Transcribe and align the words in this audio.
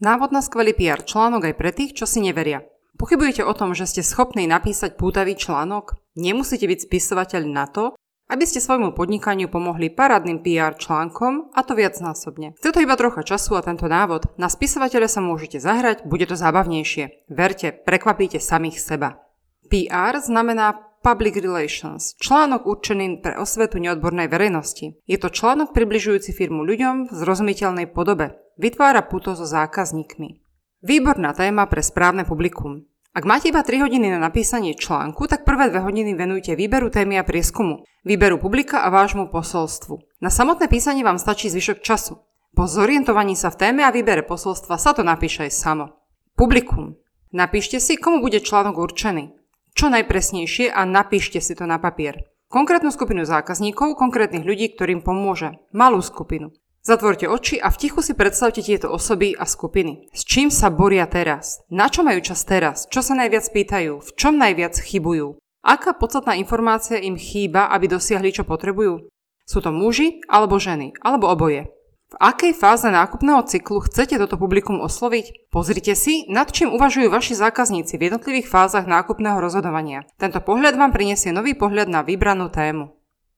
Návod 0.00 0.32
na 0.32 0.40
skvelý 0.40 0.72
PR 0.72 1.04
článok 1.04 1.52
aj 1.52 1.54
pre 1.60 1.76
tých, 1.76 1.92
čo 1.92 2.08
si 2.08 2.24
neveria. 2.24 2.64
Pochybujete 2.96 3.44
o 3.44 3.52
tom, 3.52 3.76
že 3.76 3.84
ste 3.84 4.00
schopní 4.00 4.48
napísať 4.48 4.96
pútavý 4.96 5.36
článok? 5.36 6.00
Nemusíte 6.16 6.64
byť 6.64 6.88
spisovateľ 6.88 7.42
na 7.44 7.68
to, 7.68 7.92
aby 8.32 8.48
ste 8.48 8.64
svojmu 8.64 8.96
podnikaniu 8.96 9.52
pomohli 9.52 9.92
parádnym 9.92 10.40
PR 10.40 10.72
článkom 10.80 11.52
a 11.52 11.60
to 11.60 11.76
viacnásobne. 11.76 12.56
Chce 12.56 12.72
to 12.72 12.80
iba 12.80 12.96
trocha 12.96 13.20
času 13.28 13.60
a 13.60 13.64
tento 13.64 13.92
návod. 13.92 14.40
Na 14.40 14.48
spisovateľe 14.48 15.04
sa 15.04 15.20
môžete 15.20 15.60
zahrať, 15.60 16.08
bude 16.08 16.24
to 16.24 16.32
zábavnejšie. 16.32 17.28
Verte, 17.28 17.68
prekvapíte 17.68 18.40
samých 18.40 18.80
seba. 18.80 19.20
PR 19.68 20.16
znamená 20.16 20.80
Public 21.00 21.40
Relations, 21.40 22.12
článok 22.20 22.68
určený 22.68 23.24
pre 23.24 23.36
osvetu 23.40 23.80
neodbornej 23.80 24.28
verejnosti. 24.28 25.00
Je 25.08 25.16
to 25.16 25.32
článok 25.32 25.72
približujúci 25.72 26.36
firmu 26.36 26.60
ľuďom 26.60 27.08
v 27.08 27.14
zrozumiteľnej 27.16 27.88
podobe. 27.88 28.36
Vytvára 28.60 29.00
puto 29.00 29.32
so 29.32 29.48
zákazníkmi. 29.48 30.36
Výborná 30.84 31.32
téma 31.32 31.64
pre 31.64 31.80
správne 31.80 32.28
publikum. 32.28 32.84
Ak 33.16 33.24
máte 33.24 33.48
iba 33.48 33.64
3 33.64 33.88
hodiny 33.88 34.12
na 34.12 34.20
napísanie 34.20 34.76
článku, 34.76 35.24
tak 35.32 35.48
prvé 35.48 35.72
2 35.72 35.80
hodiny 35.80 36.12
venujte 36.12 36.52
výberu 36.52 36.92
témy 36.92 37.16
a 37.16 37.24
prieskumu, 37.24 37.88
výberu 38.04 38.36
publika 38.36 38.84
a 38.84 38.92
vášmu 38.92 39.32
posolstvu. 39.32 40.04
Na 40.20 40.28
samotné 40.28 40.68
písanie 40.68 41.00
vám 41.00 41.16
stačí 41.16 41.48
zvyšok 41.48 41.80
času. 41.80 42.20
Po 42.52 42.68
zorientovaní 42.68 43.32
sa 43.32 43.48
v 43.48 43.64
téme 43.64 43.80
a 43.80 43.88
výbere 43.88 44.20
posolstva 44.28 44.76
sa 44.76 44.92
to 44.92 45.00
napíše 45.00 45.48
aj 45.48 45.56
samo. 45.56 45.96
Publikum. 46.36 47.00
Napíšte 47.32 47.80
si, 47.80 47.96
komu 47.96 48.20
bude 48.20 48.44
článok 48.44 48.76
určený. 48.76 49.40
Čo 49.72 49.88
najpresnejšie 49.88 50.68
a 50.68 50.84
napíšte 50.84 51.40
si 51.40 51.56
to 51.56 51.64
na 51.64 51.80
papier. 51.80 52.28
Konkrétnu 52.52 52.92
skupinu 52.92 53.24
zákazníkov, 53.24 53.96
konkrétnych 53.96 54.44
ľudí, 54.44 54.76
ktorým 54.76 55.00
pomôže. 55.00 55.56
Malú 55.72 56.04
skupinu. 56.04 56.52
Zatvorte 56.80 57.28
oči 57.28 57.60
a 57.60 57.68
v 57.68 57.76
tichu 57.76 58.00
si 58.00 58.16
predstavte 58.16 58.64
tieto 58.64 58.88
osoby 58.88 59.36
a 59.36 59.44
skupiny. 59.44 60.08
S 60.16 60.24
čím 60.24 60.48
sa 60.48 60.72
boria 60.72 61.04
teraz? 61.04 61.60
Na 61.68 61.92
čo 61.92 62.00
majú 62.00 62.24
čas 62.24 62.40
teraz? 62.48 62.88
Čo 62.88 63.04
sa 63.04 63.12
najviac 63.12 63.44
pýtajú? 63.52 64.00
V 64.00 64.10
čom 64.16 64.40
najviac 64.40 64.80
chybujú? 64.80 65.36
Aká 65.60 65.92
podstatná 65.92 66.40
informácia 66.40 66.96
im 66.96 67.20
chýba, 67.20 67.68
aby 67.68 67.84
dosiahli, 67.84 68.32
čo 68.32 68.48
potrebujú? 68.48 69.12
Sú 69.44 69.60
to 69.60 69.68
muži 69.68 70.24
alebo 70.24 70.56
ženy, 70.56 70.96
alebo 71.04 71.28
oboje. 71.28 71.68
V 72.10 72.18
akej 72.18 72.56
fáze 72.56 72.88
nákupného 72.88 73.44
cyklu 73.46 73.84
chcete 73.86 74.18
toto 74.18 74.40
publikum 74.40 74.80
osloviť? 74.80 75.52
Pozrite 75.52 75.92
si, 75.94 76.26
nad 76.26 76.50
čím 76.50 76.74
uvažujú 76.74 77.06
vaši 77.06 77.38
zákazníci 77.38 78.00
v 78.00 78.10
jednotlivých 78.10 78.50
fázach 78.50 78.88
nákupného 78.88 79.38
rozhodovania. 79.38 80.08
Tento 80.18 80.42
pohľad 80.42 80.74
vám 80.80 80.90
prinesie 80.90 81.30
nový 81.30 81.54
pohľad 81.54 81.86
na 81.86 82.00
vybranú 82.02 82.50
tému. 82.50 82.90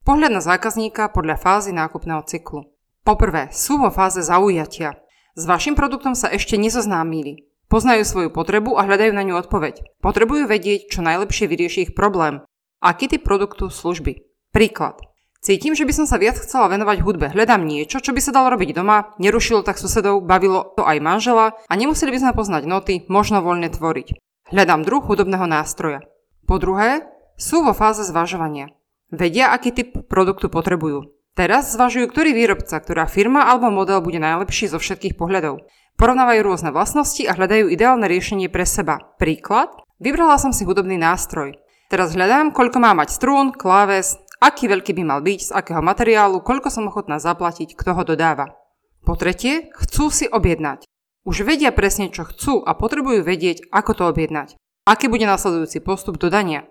Pohľad 0.09 0.31
na 0.31 0.41
zákazníka 0.41 1.13
podľa 1.13 1.37
fázy 1.37 1.77
nákupného 1.77 2.25
cyklu. 2.25 2.72
Poprvé, 3.03 3.50
sú 3.50 3.83
vo 3.83 3.91
fáze 3.91 4.22
zaujatia. 4.22 4.95
S 5.34 5.42
vašim 5.48 5.75
produktom 5.75 6.14
sa 6.14 6.31
ešte 6.31 6.55
nezoznámili. 6.55 7.50
Poznajú 7.67 8.05
svoju 8.05 8.31
potrebu 8.31 8.78
a 8.78 8.86
hľadajú 8.86 9.12
na 9.17 9.27
ňu 9.27 9.42
odpoveď. 9.42 9.98
Potrebujú 10.05 10.47
vedieť, 10.47 10.92
čo 10.92 11.00
najlepšie 11.03 11.48
vyrieši 11.48 11.78
ich 11.89 11.92
problém. 11.97 12.45
Aký 12.78 13.08
typ 13.08 13.25
produktu, 13.25 13.73
služby. 13.73 14.23
Príklad. 14.53 15.00
Cítim, 15.42 15.75
že 15.75 15.83
by 15.83 15.91
som 15.91 16.06
sa 16.06 16.23
viac 16.23 16.39
chcela 16.39 16.70
venovať 16.70 17.03
hudbe. 17.03 17.27
Hľadám 17.34 17.67
niečo, 17.67 17.98
čo 17.98 18.14
by 18.14 18.23
sa 18.23 18.30
dalo 18.30 18.55
robiť 18.55 18.78
doma, 18.78 19.11
nerušilo 19.19 19.67
tak 19.67 19.75
susedov, 19.75 20.23
bavilo 20.23 20.70
to 20.78 20.86
aj 20.86 21.03
manžela 21.03 21.58
a 21.67 21.73
nemuseli 21.75 22.14
by 22.14 22.19
sme 22.23 22.39
poznať 22.39 22.62
noty, 22.62 22.95
možno 23.11 23.42
voľne 23.42 23.67
tvoriť. 23.67 24.14
Hľadám 24.55 24.86
druh 24.86 25.03
hudobného 25.03 25.50
nástroja. 25.50 26.06
Po 26.47 26.62
druhé, 26.62 27.08
sú 27.34 27.67
vo 27.67 27.75
fáze 27.75 28.06
zvažovania. 28.06 28.70
Vedia, 29.11 29.50
aký 29.50 29.75
typ 29.75 30.06
produktu 30.06 30.47
potrebujú. 30.47 31.11
Teraz 31.33 31.73
zvažujú, 31.73 32.13
ktorý 32.13 32.37
výrobca, 32.37 32.77
ktorá 32.77 33.09
firma 33.09 33.49
alebo 33.49 33.73
model 33.73 34.05
bude 34.05 34.21
najlepší 34.21 34.69
zo 34.69 34.77
všetkých 34.77 35.17
pohľadov. 35.17 35.65
Porovnávajú 35.97 36.41
rôzne 36.45 36.71
vlastnosti 36.77 37.25
a 37.25 37.33
hľadajú 37.33 37.73
ideálne 37.73 38.05
riešenie 38.05 38.53
pre 38.53 38.69
seba. 38.69 39.01
Príklad? 39.17 39.73
Vybrala 39.97 40.37
som 40.37 40.53
si 40.53 40.69
hudobný 40.69 41.01
nástroj. 41.01 41.57
Teraz 41.89 42.13
hľadám, 42.13 42.53
koľko 42.53 42.85
má 42.85 42.93
mať 42.93 43.17
strún, 43.17 43.53
kláves, 43.53 44.21
aký 44.45 44.69
veľký 44.69 44.92
by 44.92 45.03
mal 45.09 45.21
byť, 45.25 45.41
z 45.41 45.51
akého 45.57 45.81
materiálu, 45.81 46.45
koľko 46.45 46.69
som 46.69 46.89
ochotná 46.89 47.17
zaplatiť, 47.17 47.77
kto 47.77 47.97
ho 47.97 48.03
dodáva. 48.05 48.53
Po 49.05 49.17
tretie, 49.17 49.73
chcú 49.77 50.13
si 50.13 50.29
objednať. 50.29 50.85
Už 51.25 51.47
vedia 51.48 51.71
presne, 51.71 52.11
čo 52.11 52.27
chcú 52.29 52.61
a 52.61 52.75
potrebujú 52.75 53.23
vedieť, 53.23 53.71
ako 53.71 53.92
to 53.95 54.03
objednať. 54.11 54.59
Aký 54.83 55.07
bude 55.07 55.25
nasledujúci 55.25 55.79
postup 55.81 56.19
dodania 56.19 56.67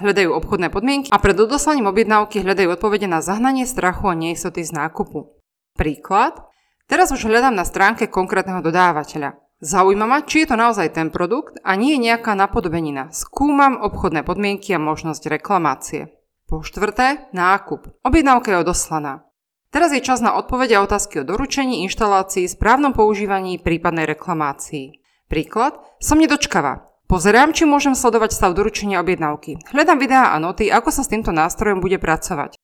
hľadajú 0.00 0.30
obchodné 0.32 0.68
podmienky 0.68 1.08
a 1.08 1.20
pred 1.20 1.36
odoslaním 1.36 1.88
objednávky 1.88 2.44
hľadajú 2.44 2.76
odpovede 2.76 3.08
na 3.08 3.24
zahnanie 3.24 3.64
strachu 3.64 4.12
a 4.12 4.18
neistoty 4.18 4.64
z 4.64 4.76
nákupu. 4.76 5.32
Príklad. 5.76 6.40
Teraz 6.86 7.10
už 7.10 7.26
hľadám 7.26 7.56
na 7.56 7.66
stránke 7.66 8.06
konkrétneho 8.06 8.62
dodávateľa. 8.62 9.36
Zaujíma 9.56 10.04
ma, 10.04 10.18
či 10.20 10.44
je 10.44 10.52
to 10.52 10.56
naozaj 10.60 10.92
ten 10.92 11.08
produkt 11.08 11.56
a 11.64 11.74
nie 11.80 11.96
je 11.96 12.04
nejaká 12.12 12.36
napodobenina. 12.36 13.08
Skúmam 13.08 13.80
obchodné 13.80 14.20
podmienky 14.22 14.76
a 14.76 14.78
možnosť 14.78 15.32
reklamácie. 15.32 16.12
Po 16.46 16.62
štvrté, 16.62 17.32
nákup. 17.34 18.04
Objednávka 18.06 18.52
je 18.52 18.62
odoslaná. 18.62 19.26
Teraz 19.74 19.90
je 19.90 20.04
čas 20.04 20.22
na 20.22 20.38
odpovede 20.38 20.78
a 20.78 20.84
otázky 20.84 21.20
o 21.20 21.26
doručení, 21.26 21.82
inštalácii, 21.88 22.46
správnom 22.46 22.94
používaní, 22.94 23.58
prípadnej 23.58 24.06
reklamácii. 24.06 25.02
Príklad. 25.26 25.74
Som 25.98 26.22
nedočkavá. 26.22 26.86
Pozerám, 27.06 27.54
či 27.54 27.70
môžem 27.70 27.94
sledovať 27.94 28.34
stav 28.34 28.58
doručenia 28.58 28.98
objednávky. 28.98 29.62
Hľadám 29.70 30.02
videá 30.02 30.34
a 30.34 30.42
noty, 30.42 30.66
ako 30.66 30.90
sa 30.90 31.06
s 31.06 31.10
týmto 31.14 31.30
nástrojom 31.30 31.78
bude 31.78 32.02
pracovať. 32.02 32.58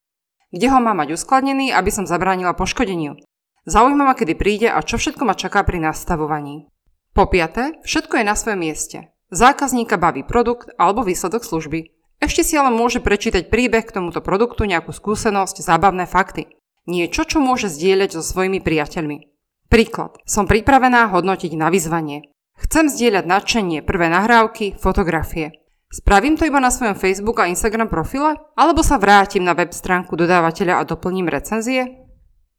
Kde 0.51 0.67
ho 0.67 0.83
má 0.83 0.99
mať 0.99 1.15
uskladnený, 1.15 1.71
aby 1.71 1.95
som 1.95 2.11
zabránila 2.11 2.59
poškodeniu. 2.59 3.23
Zaujíma 3.71 4.03
ma, 4.03 4.15
kedy 4.19 4.35
príde 4.35 4.67
a 4.67 4.83
čo 4.83 4.99
všetko 4.99 5.23
ma 5.23 5.39
čaká 5.39 5.63
pri 5.63 5.79
nastavovaní. 5.79 6.67
Po 7.15 7.31
piate, 7.31 7.79
všetko 7.87 8.19
je 8.19 8.25
na 8.27 8.35
svojom 8.35 8.67
mieste. 8.67 9.15
Zákazníka 9.31 9.95
baví 9.95 10.27
produkt 10.27 10.75
alebo 10.75 11.07
výsledok 11.07 11.47
služby. 11.47 11.95
Ešte 12.19 12.43
si 12.43 12.59
ale 12.59 12.75
môže 12.75 12.99
prečítať 12.99 13.47
príbeh 13.47 13.87
k 13.87 13.95
tomuto 13.95 14.19
produktu, 14.19 14.67
nejakú 14.67 14.91
skúsenosť, 14.91 15.63
zábavné 15.63 16.11
fakty. 16.11 16.51
Niečo, 16.91 17.23
čo 17.23 17.39
môže 17.39 17.71
zdieľať 17.71 18.19
so 18.19 18.23
svojimi 18.27 18.59
priateľmi. 18.59 19.31
Príklad. 19.71 20.19
Som 20.27 20.51
pripravená 20.51 21.15
hodnotiť 21.15 21.55
na 21.55 21.71
vyzvanie. 21.71 22.32
Chcem 22.63 22.87
zdieľať 22.87 23.25
nadšenie, 23.27 23.79
prvé 23.83 24.07
nahrávky, 24.07 24.79
fotografie. 24.79 25.63
Spravím 25.93 26.41
to 26.41 26.49
iba 26.49 26.57
na 26.57 26.73
svojom 26.73 26.97
Facebook 26.97 27.43
a 27.43 27.51
Instagram 27.51 27.91
profile? 27.91 28.39
Alebo 28.57 28.81
sa 28.81 28.97
vrátim 28.97 29.45
na 29.45 29.53
web 29.53 29.75
stránku 29.77 30.17
dodávateľa 30.17 30.81
a 30.81 30.89
doplním 30.89 31.29
recenzie? 31.29 32.09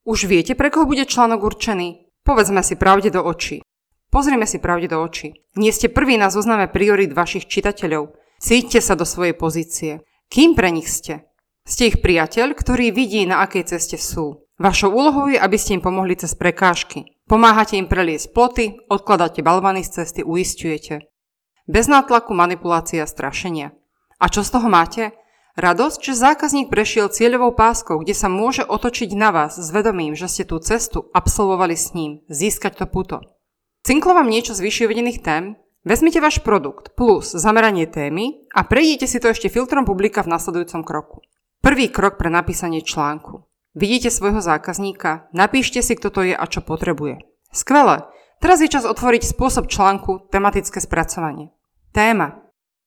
Už 0.06 0.30
viete, 0.30 0.54
pre 0.54 0.70
koho 0.70 0.86
bude 0.86 1.08
článok 1.08 1.42
určený? 1.42 2.14
Povedzme 2.22 2.62
si 2.62 2.78
pravde 2.78 3.10
do 3.10 3.26
očí. 3.26 3.66
Pozrime 4.14 4.46
si 4.46 4.62
pravde 4.62 4.94
do 4.94 5.02
očí. 5.02 5.34
Nie 5.58 5.74
ste 5.74 5.90
prví 5.90 6.20
na 6.20 6.30
zozname 6.30 6.70
priorit 6.70 7.10
vašich 7.10 7.50
čitateľov. 7.50 8.14
Cíťte 8.38 8.84
sa 8.84 8.94
do 8.94 9.08
svojej 9.08 9.34
pozície. 9.34 10.06
Kým 10.30 10.54
pre 10.54 10.70
nich 10.70 10.92
ste? 10.92 11.26
Ste 11.66 11.90
ich 11.90 11.98
priateľ, 12.04 12.54
ktorý 12.54 12.94
vidí, 12.94 13.26
na 13.26 13.42
akej 13.42 13.74
ceste 13.74 13.98
sú. 13.98 14.46
Vašou 14.62 14.94
úlohou 14.94 15.32
je, 15.34 15.42
aby 15.42 15.58
ste 15.58 15.80
im 15.80 15.82
pomohli 15.82 16.14
cez 16.14 16.38
prekážky. 16.38 17.13
Pomáhate 17.24 17.80
im 17.80 17.88
preliesť 17.88 18.36
ploty, 18.36 18.66
odkladáte 18.92 19.40
balvany 19.40 19.84
z 19.88 20.04
cesty, 20.04 20.22
uistujete. 20.28 21.08
Bez 21.64 21.88
nátlaku, 21.88 22.36
manipulácia 22.36 23.08
strašenia. 23.08 23.72
A 24.20 24.28
čo 24.28 24.44
z 24.44 24.52
toho 24.52 24.68
máte? 24.68 25.16
Radosť, 25.54 26.00
že 26.02 26.18
zákazník 26.18 26.68
prešiel 26.74 27.14
cieľovou 27.14 27.54
páskou, 27.54 28.02
kde 28.02 28.18
sa 28.18 28.26
môže 28.26 28.66
otočiť 28.66 29.14
na 29.14 29.30
vás 29.30 29.56
s 29.56 29.70
vedomím, 29.70 30.18
že 30.18 30.26
ste 30.26 30.44
tú 30.50 30.58
cestu 30.58 31.08
absolvovali 31.14 31.78
s 31.78 31.94
ním, 31.94 32.26
získať 32.26 32.84
to 32.84 32.86
puto. 32.90 33.18
Cinklo 33.86 34.18
vám 34.18 34.34
niečo 34.34 34.58
z 34.58 34.66
vyššie 34.66 34.84
uvedených 34.90 35.22
tém? 35.22 35.56
Vezmite 35.86 36.24
váš 36.24 36.40
produkt 36.42 36.96
plus 36.96 37.36
zameranie 37.36 37.86
témy 37.86 38.50
a 38.56 38.64
prejdite 38.64 39.06
si 39.06 39.20
to 39.20 39.30
ešte 39.30 39.52
filtrom 39.52 39.84
publika 39.84 40.24
v 40.24 40.32
nasledujúcom 40.32 40.82
kroku. 40.82 41.20
Prvý 41.60 41.92
krok 41.92 42.16
pre 42.16 42.32
napísanie 42.32 42.82
článku. 42.82 43.46
Vidíte 43.74 44.14
svojho 44.14 44.38
zákazníka? 44.38 45.34
Napíšte 45.34 45.82
si, 45.82 45.98
kto 45.98 46.14
to 46.14 46.22
je 46.30 46.38
a 46.38 46.46
čo 46.46 46.62
potrebuje. 46.62 47.26
Skvelé. 47.50 48.06
Teraz 48.38 48.62
je 48.62 48.70
čas 48.70 48.86
otvoriť 48.86 49.26
spôsob 49.26 49.66
článku 49.66 50.30
tematické 50.30 50.78
spracovanie. 50.78 51.50
Téma. 51.90 52.38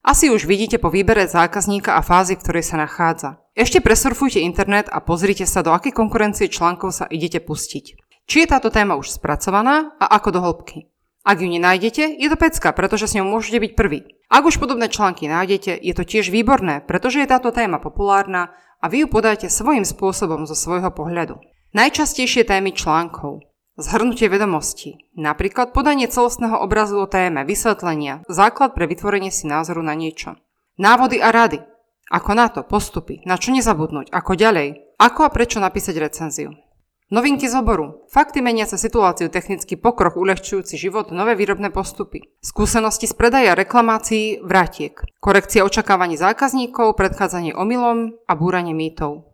Asi 0.07 0.31
už 0.31 0.47
vidíte 0.47 0.79
po 0.79 0.87
výbere 0.87 1.27
zákazníka 1.27 1.99
a 1.99 2.07
fázi, 2.07 2.39
v 2.39 2.43
ktorej 2.47 2.71
sa 2.71 2.79
nachádza. 2.79 3.43
Ešte 3.59 3.83
presurfujte 3.83 4.39
internet 4.39 4.87
a 4.87 5.03
pozrite 5.03 5.43
sa, 5.43 5.67
do 5.67 5.75
akej 5.75 5.91
konkurencie 5.91 6.47
článkov 6.47 6.95
sa 6.95 7.11
idete 7.11 7.43
pustiť. 7.43 7.99
Či 8.31 8.47
je 8.47 8.51
táto 8.51 8.71
téma 8.71 8.95
už 8.95 9.11
spracovaná 9.11 9.99
a 9.99 10.07
ako 10.15 10.39
do 10.39 10.39
hĺbky. 10.39 10.87
Ak 11.27 11.43
ju 11.43 11.51
nenájdete, 11.51 12.15
je 12.15 12.29
to 12.31 12.39
pecka, 12.39 12.71
pretože 12.71 13.11
s 13.11 13.19
ňou 13.19 13.27
môžete 13.27 13.59
byť 13.59 13.73
prvý. 13.75 14.07
Ak 14.31 14.47
už 14.47 14.63
podobné 14.63 14.87
články 14.87 15.27
nájdete, 15.27 15.75
je 15.75 15.95
to 15.99 16.07
tiež 16.07 16.31
výborné, 16.31 16.87
pretože 16.87 17.19
je 17.19 17.27
táto 17.27 17.51
téma 17.51 17.83
populárna 17.83 18.55
a 18.81 18.89
vy 18.89 19.05
ju 19.05 19.09
podáte 19.09 19.49
svojím 19.49 19.85
spôsobom 19.85 20.45
zo 20.45 20.55
svojho 20.57 20.93
pohľadu. 20.93 21.41
Najčastejšie 21.77 22.49
témy 22.49 22.73
článkov. 22.73 23.45
Zhrnutie 23.77 24.33
vedomostí. 24.33 24.97
Napríklad 25.13 25.77
podanie 25.77 26.09
celostného 26.09 26.57
obrazu 26.57 26.97
o 26.97 27.05
téme, 27.05 27.45
vysvetlenia, 27.45 28.25
základ 28.25 28.73
pre 28.73 28.89
vytvorenie 28.89 29.29
si 29.29 29.45
názoru 29.45 29.85
na 29.85 29.93
niečo. 29.93 30.41
Návody 30.81 31.21
a 31.21 31.29
rady. 31.29 31.61
Ako 32.09 32.33
na 32.33 32.49
to, 32.49 32.65
postupy, 32.65 33.21
na 33.29 33.37
čo 33.37 33.53
nezabudnúť, 33.53 34.09
ako 34.15 34.33
ďalej, 34.39 34.97
ako 34.97 35.29
a 35.29 35.33
prečo 35.33 35.61
napísať 35.61 36.01
recenziu. 36.01 36.57
Novinky 37.07 37.47
z 37.47 37.55
oboru. 37.55 38.03
Fakty 38.11 38.43
menia 38.43 38.67
sa 38.67 38.75
situáciu, 38.75 39.31
technický 39.31 39.79
pokrok 39.79 40.19
uľahčujúci 40.19 40.75
život, 40.75 41.15
nové 41.15 41.39
výrobné 41.39 41.71
postupy. 41.71 42.35
Skúsenosti 42.43 43.07
z 43.07 43.15
predaja 43.15 43.55
reklamácií 43.55 44.43
vrátiek. 44.43 44.99
Korekcia 45.23 45.63
očakávaní 45.63 46.19
zákazníkov, 46.19 46.99
predchádzanie 46.99 47.55
omylom 47.55 48.19
a 48.27 48.33
búranie 48.35 48.75
mýtov. 48.75 49.31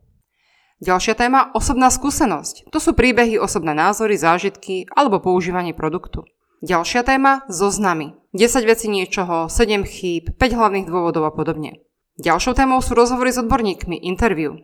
Ďalšia 0.84 1.16
téma– 1.16 1.48
osobná 1.56 1.88
skúsenosť. 1.88 2.68
To 2.68 2.76
sú 2.76 2.92
príbehy, 2.92 3.40
osobné 3.40 3.72
názory, 3.72 4.20
zážitky 4.20 4.84
alebo 4.92 5.24
používanie 5.24 5.72
produktu. 5.72 6.28
Ďalšia 6.60 7.08
téma– 7.08 7.40
zoznamy. 7.48 8.12
10 8.36 8.68
vecí 8.68 8.92
niečoho, 8.92 9.48
7 9.48 9.88
chýb, 9.88 10.36
5 10.36 10.58
hlavných 10.60 10.92
dôvodov 10.92 11.24
a 11.24 11.32
podobne. 11.32 11.80
Ďalšou 12.20 12.52
témou 12.52 12.84
sú 12.84 12.92
rozhovory 12.92 13.32
s 13.32 13.40
odborníkmi, 13.40 13.96
interview. 14.04 14.60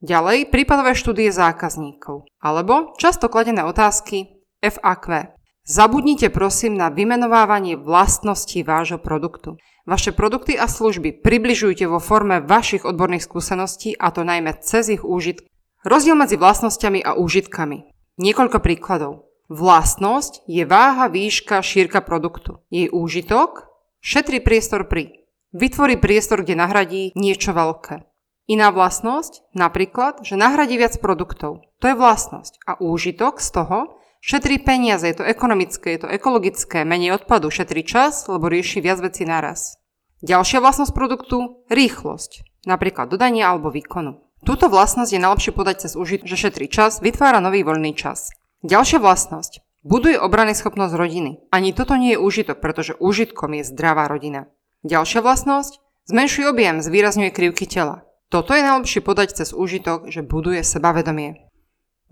Ďalej, 0.00 0.48
prípadové 0.48 0.96
štúdie 0.96 1.28
zákazníkov. 1.28 2.24
Alebo 2.40 2.96
často 2.96 3.28
kladené 3.28 3.68
otázky 3.68 4.40
FAQ. 4.64 5.36
Zabudnite 5.68 6.32
prosím 6.32 6.80
na 6.80 6.88
vymenovávanie 6.88 7.76
vlastností 7.76 8.64
vášho 8.64 8.96
produktu. 8.96 9.60
Vaše 9.84 10.16
produkty 10.16 10.56
a 10.56 10.72
služby 10.72 11.20
približujte 11.20 11.84
vo 11.84 12.00
forme 12.00 12.40
vašich 12.40 12.88
odborných 12.88 13.28
skúseností 13.28 13.92
a 13.92 14.08
to 14.08 14.24
najmä 14.24 14.56
cez 14.64 14.88
ich 14.88 15.04
úžitky. 15.04 15.52
Rozdiel 15.84 16.16
medzi 16.16 16.40
vlastnosťami 16.40 17.04
a 17.04 17.20
úžitkami. 17.20 17.92
Niekoľko 18.16 18.56
príkladov. 18.60 19.28
Vlastnosť 19.52 20.48
je 20.48 20.64
váha, 20.64 21.12
výška, 21.12 21.60
šírka 21.60 22.00
produktu. 22.00 22.64
Jej 22.72 22.88
úžitok 22.88 23.68
šetrí 24.00 24.40
priestor 24.40 24.88
pri. 24.88 25.28
Vytvorí 25.52 26.00
priestor, 26.00 26.40
kde 26.40 26.56
nahradí 26.56 27.12
niečo 27.12 27.52
veľké. 27.52 28.09
Iná 28.50 28.74
vlastnosť, 28.74 29.54
napríklad, 29.54 30.26
že 30.26 30.34
nahradí 30.34 30.74
viac 30.74 30.98
produktov. 30.98 31.62
To 31.78 31.86
je 31.86 31.94
vlastnosť. 31.94 32.58
A 32.66 32.82
úžitok 32.82 33.38
z 33.38 33.48
toho 33.54 33.78
šetrí 34.18 34.58
peniaze, 34.58 35.06
je 35.06 35.22
to 35.22 35.22
ekonomické, 35.22 35.94
je 35.94 36.02
to 36.02 36.08
ekologické, 36.10 36.82
menej 36.82 37.22
odpadu, 37.22 37.46
šetrí 37.46 37.86
čas, 37.86 38.26
lebo 38.26 38.50
rieši 38.50 38.82
viac 38.82 38.98
vecí 39.06 39.22
naraz. 39.22 39.78
Ďalšia 40.26 40.58
vlastnosť 40.58 40.90
produktu, 40.90 41.62
rýchlosť, 41.70 42.66
napríklad 42.66 43.06
dodania 43.06 43.54
alebo 43.54 43.70
výkonu. 43.70 44.18
Túto 44.42 44.66
vlastnosť 44.66 45.14
je 45.14 45.22
najlepšie 45.22 45.52
podať 45.54 45.86
cez 45.86 45.92
užitok, 45.94 46.26
že 46.26 46.42
šetrí 46.50 46.66
čas, 46.66 46.98
vytvára 46.98 47.38
nový 47.38 47.62
voľný 47.62 47.94
čas. 47.94 48.34
Ďalšia 48.66 48.98
vlastnosť, 48.98 49.62
buduje 49.86 50.18
obrany 50.18 50.58
schopnosť 50.58 50.98
rodiny. 50.98 51.38
Ani 51.54 51.70
toto 51.70 51.94
nie 51.94 52.18
je 52.18 52.20
úžitok, 52.20 52.58
pretože 52.58 52.98
úžitkom 52.98 53.62
je 53.62 53.62
zdravá 53.62 54.10
rodina. 54.10 54.50
Ďalšia 54.82 55.22
vlastnosť, 55.22 55.78
zmenšuje 56.10 56.50
objem, 56.50 56.82
zvýrazňuje 56.82 57.30
krivky 57.30 57.70
tela. 57.70 58.09
Toto 58.30 58.54
je 58.54 58.62
najlepšie 58.62 59.02
podať 59.02 59.42
cez 59.42 59.50
úžitok, 59.50 60.06
že 60.06 60.22
buduje 60.22 60.62
sebavedomie. 60.62 61.50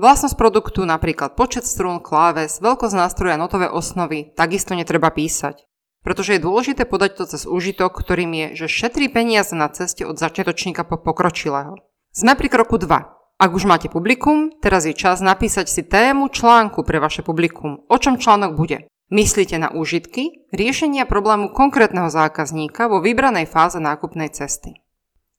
Vlastnosť 0.02 0.34
produktu, 0.34 0.82
napríklad 0.82 1.38
počet 1.38 1.62
strún, 1.62 2.02
kláves, 2.02 2.58
veľkosť 2.58 2.94
nástroja, 2.98 3.38
notové 3.38 3.70
osnovy, 3.70 4.34
takisto 4.34 4.74
netreba 4.74 5.14
písať. 5.14 5.62
Pretože 6.02 6.34
je 6.34 6.42
dôležité 6.42 6.90
podať 6.90 7.22
to 7.22 7.24
cez 7.30 7.46
úžitok, 7.46 7.94
ktorým 8.02 8.34
je, 8.34 8.66
že 8.66 8.66
šetrí 8.66 9.06
peniaze 9.06 9.54
na 9.54 9.70
ceste 9.70 10.02
od 10.02 10.18
začiatočníka 10.18 10.82
po 10.82 10.98
pokročilého. 10.98 11.78
Sme 12.10 12.34
pri 12.34 12.50
kroku 12.50 12.82
2. 12.82 13.38
Ak 13.38 13.50
už 13.54 13.70
máte 13.70 13.86
publikum, 13.86 14.50
teraz 14.58 14.90
je 14.90 14.98
čas 14.98 15.22
napísať 15.22 15.70
si 15.70 15.86
tému 15.86 16.34
článku 16.34 16.82
pre 16.82 16.98
vaše 16.98 17.22
publikum. 17.22 17.86
O 17.86 17.94
čom 17.94 18.18
článok 18.18 18.58
bude? 18.58 18.90
Myslíte 19.14 19.54
na 19.62 19.70
úžitky, 19.70 20.50
riešenia 20.50 21.06
problému 21.06 21.54
konkrétneho 21.54 22.10
zákazníka 22.10 22.90
vo 22.90 22.98
vybranej 22.98 23.46
fáze 23.46 23.78
nákupnej 23.78 24.34
cesty. 24.34 24.82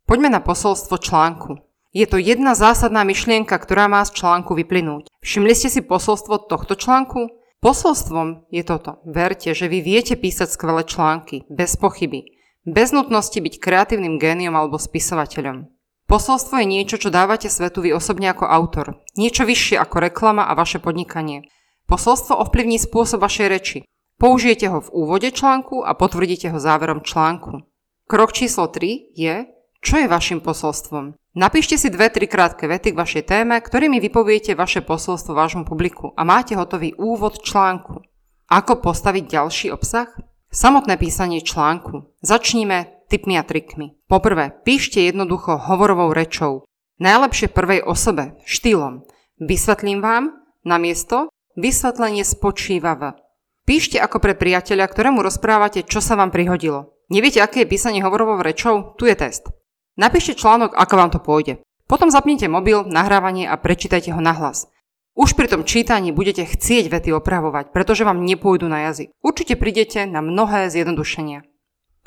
Poďme 0.09 0.33
na 0.33 0.41
posolstvo 0.41 0.97
článku. 0.97 1.61
Je 1.93 2.09
to 2.09 2.17
jedna 2.17 2.57
zásadná 2.57 3.05
myšlienka, 3.05 3.53
ktorá 3.53 3.85
má 3.85 4.01
z 4.01 4.17
článku 4.17 4.57
vyplynúť. 4.57 5.05
Všimli 5.21 5.53
ste 5.53 5.69
si 5.69 5.85
posolstvo 5.85 6.49
tohto 6.49 6.73
článku? 6.73 7.29
Posolstvom 7.61 8.49
je 8.49 8.65
toto. 8.65 9.05
Verte, 9.05 9.53
že 9.53 9.69
vy 9.69 9.85
viete 9.85 10.17
písať 10.17 10.49
skvelé 10.49 10.81
články, 10.81 11.45
bez 11.53 11.77
pochyby. 11.77 12.25
Bez 12.65 12.89
nutnosti 12.89 13.37
byť 13.37 13.61
kreatívnym 13.61 14.17
géniom 14.17 14.57
alebo 14.57 14.81
spisovateľom. 14.81 15.69
Posolstvo 16.09 16.57
je 16.57 16.65
niečo, 16.65 16.97
čo 16.97 17.13
dávate 17.13 17.45
svetu 17.45 17.85
vy 17.85 17.93
osobne 17.93 18.33
ako 18.33 18.49
autor. 18.49 18.97
Niečo 19.13 19.45
vyššie 19.45 19.77
ako 19.77 20.09
reklama 20.09 20.49
a 20.49 20.57
vaše 20.57 20.81
podnikanie. 20.81 21.45
Posolstvo 21.85 22.33
ovplyvní 22.33 22.81
spôsob 22.81 23.21
vašej 23.21 23.45
reči. 23.45 23.77
Použijete 24.17 24.73
ho 24.73 24.81
v 24.81 24.89
úvode 24.89 25.29
článku 25.29 25.85
a 25.85 25.93
potvrdíte 25.93 26.49
ho 26.49 26.57
záverom 26.57 27.05
článku. 27.05 27.61
Krok 28.09 28.33
číslo 28.33 28.73
3 28.73 29.13
je 29.13 29.58
čo 29.79 29.95
je 30.03 30.11
vašim 30.11 30.43
posolstvom? 30.43 31.15
Napíšte 31.39 31.79
si 31.79 31.87
dve, 31.87 32.11
tri 32.11 32.27
krátke 32.27 32.67
vety 32.67 32.91
k 32.91 32.99
vašej 32.99 33.23
téme, 33.29 33.55
ktorými 33.61 34.03
vypoviete 34.03 34.57
vaše 34.57 34.83
posolstvo 34.83 35.31
vášmu 35.31 35.63
publiku 35.63 36.11
a 36.19 36.27
máte 36.27 36.57
hotový 36.59 36.97
úvod 36.99 37.39
článku. 37.39 38.03
Ako 38.49 38.83
postaviť 38.83 39.23
ďalší 39.29 39.67
obsah? 39.71 40.09
Samotné 40.49 40.97
písanie 40.97 41.45
článku. 41.45 42.11
Začníme 42.25 43.07
tipmi 43.07 43.37
a 43.37 43.45
trikmi. 43.45 43.95
Poprvé, 44.09 44.51
píšte 44.65 45.05
jednoducho 45.05 45.61
hovorovou 45.69 46.11
rečou. 46.11 46.65
Najlepšie 46.99 47.53
prvej 47.53 47.85
osobe, 47.85 48.35
štýlom. 48.43 49.05
Vysvetlím 49.39 50.01
vám, 50.01 50.33
na 50.65 50.75
miesto 50.81 51.31
vysvetlenie 51.55 52.27
spočíva 52.27 52.97
v. 52.97 53.15
Píšte 53.63 54.01
ako 54.01 54.17
pre 54.17 54.33
priateľa, 54.33 54.89
ktorému 54.89 55.21
rozprávate, 55.21 55.85
čo 55.85 56.01
sa 56.01 56.17
vám 56.17 56.33
prihodilo. 56.33 56.97
Neviete, 57.13 57.39
aké 57.39 57.63
je 57.63 57.71
písanie 57.71 58.01
hovorovou 58.01 58.41
rečou? 58.41 58.97
Tu 58.97 59.07
je 59.07 59.15
test. 59.15 59.58
Napíšte 59.99 60.39
článok, 60.39 60.79
ako 60.79 60.93
vám 60.95 61.11
to 61.11 61.19
pôjde. 61.19 61.53
Potom 61.83 62.07
zapnite 62.07 62.47
mobil, 62.47 62.87
nahrávanie 62.87 63.51
a 63.51 63.59
prečítajte 63.59 64.15
ho 64.15 64.23
nahlas. 64.23 64.71
Už 65.11 65.35
pri 65.35 65.51
tom 65.51 65.67
čítaní 65.67 66.15
budete 66.15 66.47
chcieť 66.47 66.87
vety 66.87 67.11
opravovať, 67.11 67.75
pretože 67.75 68.07
vám 68.07 68.23
nepôjdu 68.23 68.71
na 68.71 68.87
jazyk. 68.87 69.11
Určite 69.19 69.59
prídete 69.59 70.07
na 70.07 70.23
mnohé 70.23 70.71
zjednodušenia. 70.71 71.43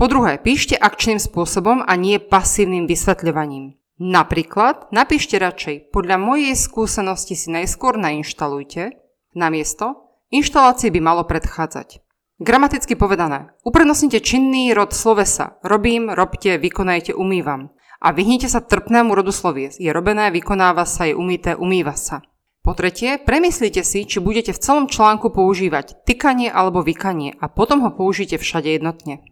Po 0.00 0.08
druhé, 0.08 0.40
píšte 0.40 0.72
akčným 0.72 1.20
spôsobom 1.20 1.84
a 1.84 1.92
nie 2.00 2.16
pasívnym 2.16 2.88
vysvetľovaním. 2.88 3.76
Napríklad, 4.00 4.88
napíšte 4.88 5.36
radšej, 5.36 5.92
podľa 5.92 6.16
mojej 6.16 6.56
skúsenosti 6.56 7.36
si 7.36 7.52
najskôr 7.52 8.00
nainštalujte, 8.00 8.96
namiesto, 9.36 10.16
inštalácie 10.32 10.88
by 10.88 11.00
malo 11.04 11.28
predchádzať. 11.28 12.00
Gramaticky 12.40 12.96
povedané, 12.96 13.52
uprednostnite 13.68 14.24
činný 14.24 14.72
rod 14.72 14.96
slovesa. 14.96 15.60
Robím, 15.60 16.08
robte, 16.08 16.56
vykonajte, 16.56 17.12
umývam 17.12 17.68
a 18.02 18.10
vyhnite 18.10 18.50
sa 18.50 18.58
trpnému 18.58 19.14
rodu 19.14 19.30
slovies. 19.30 19.78
Je 19.78 19.86
robené, 19.94 20.34
vykonáva 20.34 20.82
sa, 20.82 21.06
je 21.06 21.14
umýté, 21.14 21.54
umýva 21.54 21.94
sa. 21.94 22.26
Po 22.66 22.74
tretie, 22.74 23.18
premyslite 23.22 23.86
si, 23.86 24.02
či 24.06 24.18
budete 24.18 24.50
v 24.50 24.62
celom 24.62 24.86
článku 24.90 25.30
používať 25.30 26.02
tykanie 26.02 26.50
alebo 26.50 26.82
vykanie 26.82 27.38
a 27.38 27.46
potom 27.46 27.82
ho 27.86 27.90
použite 27.94 28.38
všade 28.38 28.74
jednotne. 28.74 29.22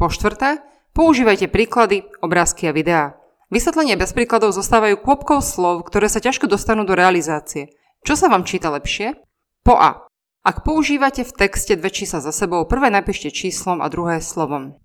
Po 0.00 0.08
štvrté, 0.08 0.64
používajte 0.96 1.52
príklady, 1.52 2.08
obrázky 2.24 2.68
a 2.68 2.76
videá. 2.76 3.16
Vysvetlenie 3.52 3.96
bez 4.00 4.16
príkladov 4.16 4.56
zostávajú 4.56 5.00
kôpkou 5.00 5.44
slov, 5.44 5.84
ktoré 5.88 6.08
sa 6.08 6.20
ťažko 6.20 6.48
dostanú 6.48 6.88
do 6.88 6.96
realizácie. 6.96 7.72
Čo 8.04 8.16
sa 8.16 8.28
vám 8.32 8.48
číta 8.48 8.72
lepšie? 8.72 9.16
Po 9.64 9.76
A. 9.80 10.04
Ak 10.44 10.60
používate 10.60 11.24
v 11.24 11.32
texte 11.32 11.72
dve 11.76 11.88
čísla 11.88 12.20
za 12.20 12.32
sebou, 12.36 12.68
prvé 12.68 12.92
napíšte 12.92 13.32
číslom 13.32 13.80
a 13.80 13.88
druhé 13.88 14.20
slovom. 14.20 14.76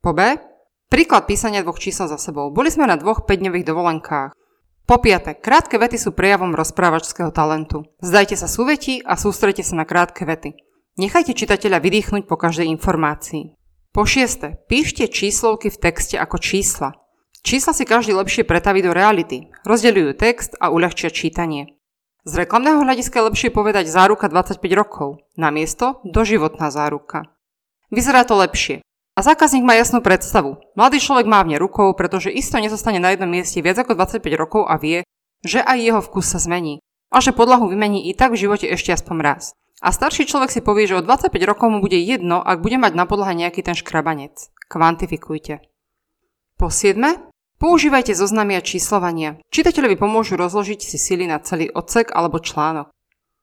Po 0.00 0.16
B. 0.16 0.40
Príklad 0.92 1.24
písania 1.24 1.64
dvoch 1.64 1.80
čísel 1.80 2.04
za 2.04 2.20
sebou. 2.20 2.52
Boli 2.52 2.68
sme 2.68 2.84
na 2.84 3.00
dvoch 3.00 3.24
5-dňových 3.24 3.64
dovolenkách. 3.64 4.36
Po 4.84 5.00
piate, 5.00 5.32
krátke 5.32 5.80
vety 5.80 5.96
sú 5.96 6.12
prejavom 6.12 6.52
rozprávačského 6.52 7.32
talentu. 7.32 7.88
Zdajte 8.04 8.36
sa 8.36 8.44
súveti 8.44 9.00
a 9.00 9.16
sústrete 9.16 9.64
sa 9.64 9.72
na 9.72 9.88
krátke 9.88 10.28
vety. 10.28 10.52
Nechajte 11.00 11.32
čitateľa 11.32 11.80
vydýchnuť 11.80 12.28
po 12.28 12.36
každej 12.36 12.68
informácii. 12.76 13.56
Po 13.88 14.04
šieste, 14.04 14.60
píšte 14.68 15.08
číslovky 15.08 15.72
v 15.72 15.80
texte 15.80 16.20
ako 16.20 16.36
čísla. 16.36 16.92
Čísla 17.40 17.72
si 17.72 17.88
každý 17.88 18.12
lepšie 18.12 18.44
pretaví 18.44 18.84
do 18.84 18.92
reality, 18.92 19.48
rozdeľujú 19.64 20.12
text 20.20 20.60
a 20.60 20.68
uľahčia 20.68 21.08
čítanie. 21.08 21.80
Z 22.28 22.36
reklamného 22.36 22.84
hľadiska 22.84 23.16
je 23.16 23.26
lepšie 23.32 23.48
povedať 23.48 23.88
záruka 23.88 24.28
25 24.28 24.60
rokov, 24.76 25.24
namiesto 25.40 26.04
doživotná 26.04 26.68
záruka. 26.68 27.32
Vyzerá 27.88 28.28
to 28.28 28.36
lepšie, 28.36 28.84
a 29.12 29.20
zákazník 29.20 29.60
má 29.60 29.76
jasnú 29.76 30.00
predstavu. 30.00 30.56
Mladý 30.72 30.96
človek 30.96 31.28
mávne 31.28 31.60
rukou, 31.60 31.92
pretože 31.92 32.32
isto 32.32 32.56
nezostane 32.56 32.96
na 32.96 33.12
jednom 33.12 33.28
mieste 33.28 33.60
viac 33.60 33.76
ako 33.76 33.92
25 33.92 34.24
rokov 34.40 34.64
a 34.64 34.80
vie, 34.80 35.04
že 35.44 35.60
aj 35.60 35.78
jeho 35.78 36.00
vkus 36.00 36.32
sa 36.32 36.40
zmení. 36.40 36.80
A 37.12 37.20
že 37.20 37.36
podlahu 37.36 37.68
vymení 37.68 38.08
i 38.08 38.16
tak 38.16 38.32
v 38.32 38.40
živote 38.48 38.64
ešte 38.64 38.96
aspoň 38.96 39.16
raz. 39.20 39.52
A 39.84 39.92
starší 39.92 40.24
človek 40.24 40.48
si 40.48 40.64
povie, 40.64 40.88
že 40.88 40.96
o 40.96 41.04
25 41.04 41.28
rokov 41.44 41.68
mu 41.68 41.84
bude 41.84 41.98
jedno, 42.00 42.40
ak 42.40 42.64
bude 42.64 42.80
mať 42.80 42.96
na 42.96 43.04
podlahe 43.04 43.36
nejaký 43.36 43.60
ten 43.60 43.76
škrabanec. 43.76 44.48
Kvantifikujte. 44.72 45.60
Po 46.56 46.72
7. 46.72 46.96
Používajte 47.60 48.16
zoznamy 48.16 48.56
a 48.56 48.64
číslovania. 48.64 49.36
Čitateľovi 49.52 50.00
pomôžu 50.00 50.40
rozložiť 50.40 50.80
si 50.80 50.96
sily 50.96 51.28
na 51.28 51.36
celý 51.42 51.68
odsek 51.68 52.14
alebo 52.16 52.40
článok. 52.40 52.88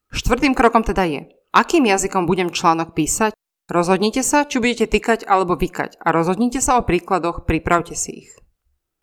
Štvrtým 0.10 0.58
krokom 0.58 0.82
teda 0.82 1.06
je, 1.06 1.22
akým 1.54 1.86
jazykom 1.86 2.26
budem 2.26 2.50
článok 2.50 2.98
písať 2.98 3.38
Rozhodnite 3.70 4.26
sa, 4.26 4.50
či 4.50 4.58
budete 4.58 4.90
tykať 4.90 5.30
alebo 5.30 5.54
vykať 5.54 6.02
a 6.02 6.10
rozhodnite 6.10 6.58
sa 6.58 6.82
o 6.82 6.86
príkladoch, 6.86 7.46
pripravte 7.46 7.94
si 7.94 8.26
ich. 8.26 8.32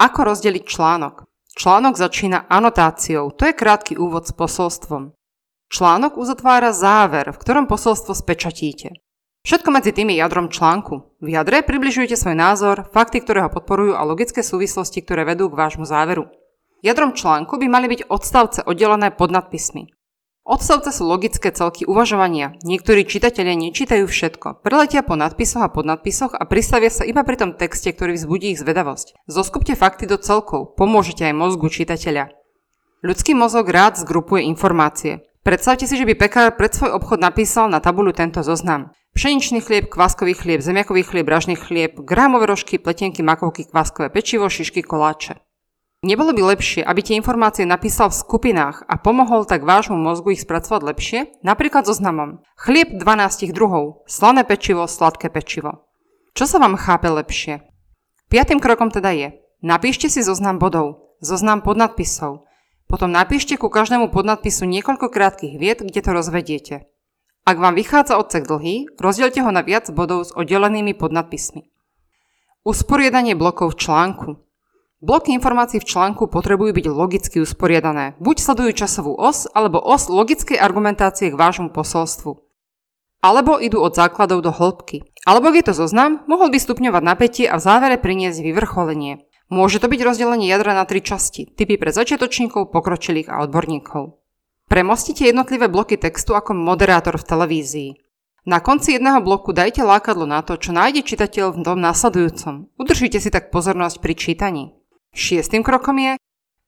Ako 0.02 0.26
rozdeliť 0.26 0.66
článok? 0.66 1.22
Článok 1.54 1.94
začína 1.94 2.50
anotáciou, 2.50 3.30
to 3.30 3.46
je 3.46 3.54
krátky 3.54 3.94
úvod 3.94 4.26
s 4.26 4.34
posolstvom. 4.34 5.14
Článok 5.70 6.18
uzatvára 6.18 6.74
záver, 6.74 7.30
v 7.30 7.40
ktorom 7.40 7.70
posolstvo 7.70 8.12
spečatíte. 8.12 8.98
Všetko 9.46 9.70
medzi 9.70 9.94
tým 9.94 10.10
je 10.10 10.18
jadrom 10.18 10.50
článku. 10.50 11.14
V 11.22 11.28
jadre 11.30 11.62
približujete 11.62 12.18
svoj 12.18 12.34
názor, 12.34 12.90
fakty, 12.90 13.22
ktoré 13.22 13.46
ho 13.46 13.50
podporujú 13.54 13.94
a 13.94 14.02
logické 14.02 14.42
súvislosti, 14.42 15.06
ktoré 15.06 15.22
vedú 15.22 15.46
k 15.46 15.58
vášmu 15.58 15.86
záveru. 15.86 16.26
Jadrom 16.82 17.14
článku 17.14 17.54
by 17.54 17.66
mali 17.70 17.86
byť 17.86 18.10
odstavce 18.10 18.66
oddelené 18.66 19.14
pod 19.14 19.30
nadpismi. 19.30 19.95
Odstavce 20.46 20.94
sú 20.94 21.02
logické 21.10 21.50
celky 21.50 21.82
uvažovania. 21.82 22.54
Niektorí 22.62 23.02
čitatelia 23.02 23.58
nečítajú 23.58 24.06
všetko. 24.06 24.62
Preletia 24.62 25.02
po 25.02 25.18
nadpisoch 25.18 25.58
a 25.58 25.74
podnadpisoch 25.74 26.38
a 26.38 26.46
pristavia 26.46 26.86
sa 26.86 27.02
iba 27.02 27.26
pri 27.26 27.34
tom 27.34 27.50
texte, 27.58 27.90
ktorý 27.90 28.14
vzbudí 28.14 28.54
ich 28.54 28.62
zvedavosť. 28.62 29.26
Zoskupte 29.26 29.74
fakty 29.74 30.06
do 30.06 30.14
celkov. 30.22 30.78
Pomôžete 30.78 31.26
aj 31.26 31.34
mozgu 31.34 31.66
čitateľa. 31.66 32.30
Ľudský 33.02 33.34
mozog 33.34 33.66
rád 33.66 33.98
zgrupuje 33.98 34.46
informácie. 34.46 35.26
Predstavte 35.42 35.90
si, 35.90 35.98
že 35.98 36.06
by 36.06 36.14
pekár 36.14 36.54
pred 36.54 36.70
svoj 36.70 36.94
obchod 36.94 37.18
napísal 37.18 37.66
na 37.66 37.82
tabuľu 37.82 38.14
tento 38.14 38.46
zoznam. 38.46 38.94
Pšeničný 39.18 39.66
chlieb, 39.66 39.90
kváskový 39.90 40.38
chlieb, 40.38 40.62
zemiakový 40.62 41.02
chlieb, 41.02 41.26
ražný 41.26 41.58
chlieb, 41.58 41.98
grámové 41.98 42.46
rožky, 42.46 42.78
pletenky, 42.78 43.18
makovky, 43.18 43.66
kváskové 43.66 44.14
pečivo, 44.14 44.46
šišky, 44.46 44.86
koláče. 44.86 45.42
Nebolo 46.06 46.30
by 46.30 46.54
lepšie, 46.54 46.86
aby 46.86 47.02
tie 47.02 47.18
informácie 47.18 47.66
napísal 47.66 48.14
v 48.14 48.20
skupinách 48.22 48.86
a 48.86 48.94
pomohol 48.94 49.42
tak 49.42 49.66
vášmu 49.66 49.98
mozgu 49.98 50.38
ich 50.38 50.46
spracovať 50.46 50.94
lepšie, 50.94 51.18
napríklad 51.42 51.82
zoznamom 51.82 52.46
chlieb 52.54 52.94
12 52.94 53.50
druhov, 53.50 54.06
slané 54.06 54.46
pečivo, 54.46 54.86
sladké 54.86 55.34
pečivo. 55.34 55.82
Čo 56.38 56.46
sa 56.46 56.62
vám 56.62 56.78
chápe 56.78 57.10
lepšie? 57.10 57.66
Piatým 58.30 58.62
krokom 58.62 58.94
teda 58.94 59.10
je, 59.18 59.28
napíšte 59.66 60.06
si 60.06 60.22
zoznam 60.22 60.62
bodov, 60.62 61.18
zoznam 61.18 61.58
podnadpisov, 61.58 62.46
potom 62.86 63.10
napíšte 63.10 63.58
ku 63.58 63.66
každému 63.66 64.14
podnadpisu 64.14 64.62
niekoľko 64.62 65.10
krátkých 65.10 65.58
viet, 65.58 65.82
kde 65.82 66.06
to 66.06 66.10
rozvediete. 66.14 66.76
Ak 67.42 67.58
vám 67.58 67.74
vychádza 67.74 68.14
odsek 68.14 68.46
dlhý, 68.46 68.94
rozdielte 69.02 69.42
ho 69.42 69.50
na 69.50 69.66
viac 69.66 69.90
bodov 69.90 70.22
s 70.22 70.30
oddelenými 70.38 70.94
podnadpismi. 70.94 71.66
Usporiadanie 72.62 73.34
blokov 73.34 73.74
v 73.74 73.78
článku. 73.82 74.45
Bloky 75.04 75.36
informácií 75.36 75.76
v 75.76 75.88
článku 75.92 76.24
potrebujú 76.32 76.72
byť 76.72 76.86
logicky 76.88 77.36
usporiadané. 77.44 78.16
Buď 78.16 78.40
sledujú 78.40 78.72
časovú 78.72 79.12
os, 79.12 79.44
alebo 79.52 79.76
os 79.76 80.08
logickej 80.08 80.56
argumentácie 80.56 81.28
k 81.28 81.36
vášmu 81.36 81.68
posolstvu. 81.68 82.40
Alebo 83.20 83.60
idú 83.60 83.84
od 83.84 83.92
základov 83.92 84.40
do 84.40 84.48
hĺbky. 84.48 85.04
Alebo 85.28 85.52
ak 85.52 85.56
je 85.60 85.64
to 85.68 85.74
zoznam, 85.76 86.24
mohol 86.24 86.48
by 86.48 86.56
stupňovať 86.56 87.02
napätie 87.04 87.44
a 87.44 87.60
v 87.60 87.64
závere 87.68 88.00
priniesť 88.00 88.40
vyvrcholenie. 88.40 89.20
Môže 89.52 89.84
to 89.84 89.92
byť 89.92 90.00
rozdelenie 90.00 90.48
jadra 90.48 90.72
na 90.72 90.88
tri 90.88 91.04
časti, 91.04 91.44
typy 91.44 91.76
pre 91.76 91.92
začiatočníkov, 91.92 92.72
pokročilých 92.72 93.28
a 93.28 93.44
odborníkov. 93.44 94.16
Premostite 94.66 95.28
jednotlivé 95.28 95.68
bloky 95.68 96.00
textu 96.00 96.32
ako 96.32 96.56
moderátor 96.56 97.20
v 97.20 97.28
televízii. 97.28 97.90
Na 98.48 98.64
konci 98.64 98.96
jedného 98.96 99.20
bloku 99.20 99.52
dajte 99.52 99.84
lákadlo 99.84 100.24
na 100.24 100.40
to, 100.40 100.56
čo 100.56 100.72
nájde 100.72 101.04
čitateľ 101.04 101.52
v 101.52 101.62
tom 101.62 101.78
následujúcom. 101.84 102.72
Udržite 102.80 103.20
si 103.20 103.28
tak 103.28 103.52
pozornosť 103.52 104.00
pri 104.00 104.14
čítaní. 104.16 104.64
Šiestým 105.16 105.64
krokom 105.64 105.96
je 105.96 106.12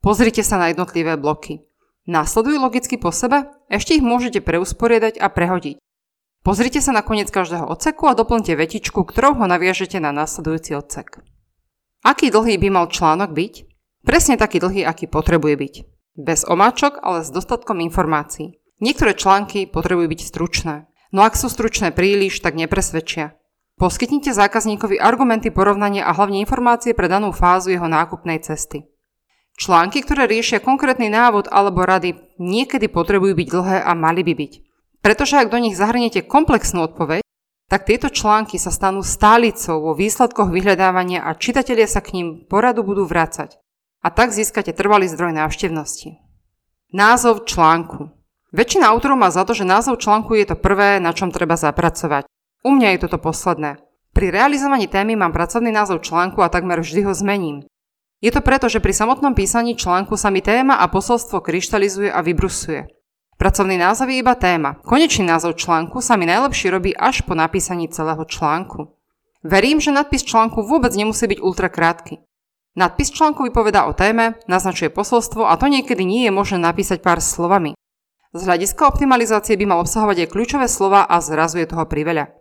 pozrite 0.00 0.40
sa 0.40 0.56
na 0.56 0.72
jednotlivé 0.72 1.20
bloky. 1.20 1.68
Následujú 2.08 2.56
logicky 2.56 2.96
po 2.96 3.12
sebe? 3.12 3.44
Ešte 3.68 4.00
ich 4.00 4.00
môžete 4.00 4.40
preusporiadať 4.40 5.20
a 5.20 5.28
prehodiť. 5.28 5.76
Pozrite 6.40 6.80
sa 6.80 6.96
na 6.96 7.04
koniec 7.04 7.28
každého 7.28 7.68
odseku 7.68 8.08
a 8.08 8.16
doplňte 8.16 8.56
vetičku, 8.56 9.04
ktorou 9.04 9.36
ho 9.36 9.44
naviažete 9.44 10.00
na 10.00 10.16
následujúci 10.16 10.72
odsek. 10.80 11.20
Aký 12.00 12.32
dlhý 12.32 12.56
by 12.56 12.68
mal 12.72 12.88
článok 12.88 13.36
byť? 13.36 13.54
Presne 14.08 14.40
taký 14.40 14.64
dlhý, 14.64 14.80
aký 14.88 15.04
potrebuje 15.12 15.54
byť. 15.60 15.74
Bez 16.16 16.48
omáčok, 16.48 17.04
ale 17.04 17.22
s 17.22 17.30
dostatkom 17.30 17.84
informácií. 17.84 18.56
Niektoré 18.80 19.12
články 19.12 19.68
potrebujú 19.68 20.08
byť 20.08 20.20
stručné, 20.24 20.88
no 21.12 21.20
ak 21.20 21.36
sú 21.36 21.52
stručné 21.52 21.92
príliš, 21.92 22.40
tak 22.40 22.56
nepresvedčia. 22.56 23.37
Poskytnite 23.78 24.34
zákazníkovi 24.34 24.98
argumenty 24.98 25.54
porovnania 25.54 26.02
a 26.02 26.10
hlavne 26.10 26.42
informácie 26.42 26.98
pre 26.98 27.06
danú 27.06 27.30
fázu 27.30 27.70
jeho 27.70 27.86
nákupnej 27.86 28.42
cesty. 28.42 28.90
Články, 29.54 30.02
ktoré 30.02 30.26
riešia 30.26 30.58
konkrétny 30.58 31.06
návod 31.06 31.46
alebo 31.46 31.86
rady, 31.86 32.18
niekedy 32.42 32.90
potrebujú 32.90 33.38
byť 33.38 33.48
dlhé 33.54 33.78
a 33.86 33.94
mali 33.94 34.26
by 34.26 34.34
byť. 34.34 34.52
Pretože 34.98 35.38
ak 35.38 35.54
do 35.54 35.62
nich 35.62 35.78
zahrniete 35.78 36.26
komplexnú 36.26 36.90
odpoveď, 36.90 37.22
tak 37.70 37.86
tieto 37.86 38.10
články 38.10 38.58
sa 38.58 38.74
stanú 38.74 39.06
stálicou 39.06 39.78
vo 39.78 39.94
výsledkoch 39.94 40.50
vyhľadávania 40.50 41.22
a 41.22 41.38
čitatelia 41.38 41.86
sa 41.86 42.02
k 42.02 42.18
ním 42.18 42.28
poradu 42.50 42.82
budú 42.82 43.06
vrácať 43.06 43.62
a 44.02 44.10
tak 44.10 44.34
získate 44.34 44.74
trvalý 44.74 45.06
zdroj 45.06 45.38
návštevnosti. 45.38 46.18
Názov 46.90 47.46
článku. 47.46 48.10
Väčšina 48.50 48.88
autorov 48.88 49.20
má 49.20 49.28
za 49.28 49.44
to, 49.44 49.52
že 49.52 49.68
názov 49.68 50.00
článku 50.00 50.32
je 50.34 50.48
to 50.48 50.56
prvé, 50.56 50.96
na 50.98 51.12
čom 51.12 51.28
treba 51.28 51.54
zapracovať. 51.60 52.24
U 52.66 52.74
mňa 52.74 52.98
je 52.98 53.02
toto 53.06 53.22
posledné. 53.22 53.78
Pri 54.10 54.34
realizovaní 54.34 54.90
témy 54.90 55.14
mám 55.14 55.30
pracovný 55.30 55.70
názov 55.70 56.02
článku 56.02 56.42
a 56.42 56.50
takmer 56.50 56.82
vždy 56.82 57.06
ho 57.06 57.14
zmením. 57.14 57.62
Je 58.18 58.34
to 58.34 58.42
preto, 58.42 58.66
že 58.66 58.82
pri 58.82 58.90
samotnom 58.90 59.30
písaní 59.30 59.78
článku 59.78 60.18
sa 60.18 60.26
mi 60.34 60.42
téma 60.42 60.82
a 60.82 60.90
posolstvo 60.90 61.38
kryštalizuje 61.38 62.10
a 62.10 62.18
vybrusuje. 62.18 62.90
Pracovný 63.38 63.78
názov 63.78 64.10
je 64.10 64.18
iba 64.18 64.34
téma. 64.34 64.82
Konečný 64.82 65.30
názov 65.30 65.54
článku 65.54 66.02
sa 66.02 66.18
mi 66.18 66.26
najlepšie 66.26 66.74
robí 66.74 66.90
až 66.98 67.22
po 67.22 67.38
napísaní 67.38 67.86
celého 67.86 68.26
článku. 68.26 68.90
Verím, 69.46 69.78
že 69.78 69.94
nadpis 69.94 70.26
článku 70.26 70.66
vôbec 70.66 70.90
nemusí 70.98 71.30
byť 71.30 71.38
ultra 71.38 71.70
krátky. 71.70 72.18
Nadpis 72.74 73.14
článku 73.14 73.46
vypovedá 73.46 73.86
o 73.86 73.94
téme, 73.94 74.34
naznačuje 74.50 74.90
posolstvo 74.90 75.46
a 75.46 75.54
to 75.54 75.70
niekedy 75.70 76.02
nie 76.02 76.26
je 76.26 76.34
možné 76.34 76.58
napísať 76.58 76.98
pár 76.98 77.22
slovami. 77.22 77.78
Z 78.34 78.40
hľadiska 78.42 78.82
optimalizácie 78.90 79.54
by 79.54 79.64
mal 79.66 79.78
obsahovať 79.86 80.26
aj 80.26 80.30
kľúčové 80.34 80.66
slova 80.66 81.06
a 81.06 81.22
zrazu 81.22 81.62
je 81.62 81.70
toho 81.70 81.86
priveľa. 81.86 82.37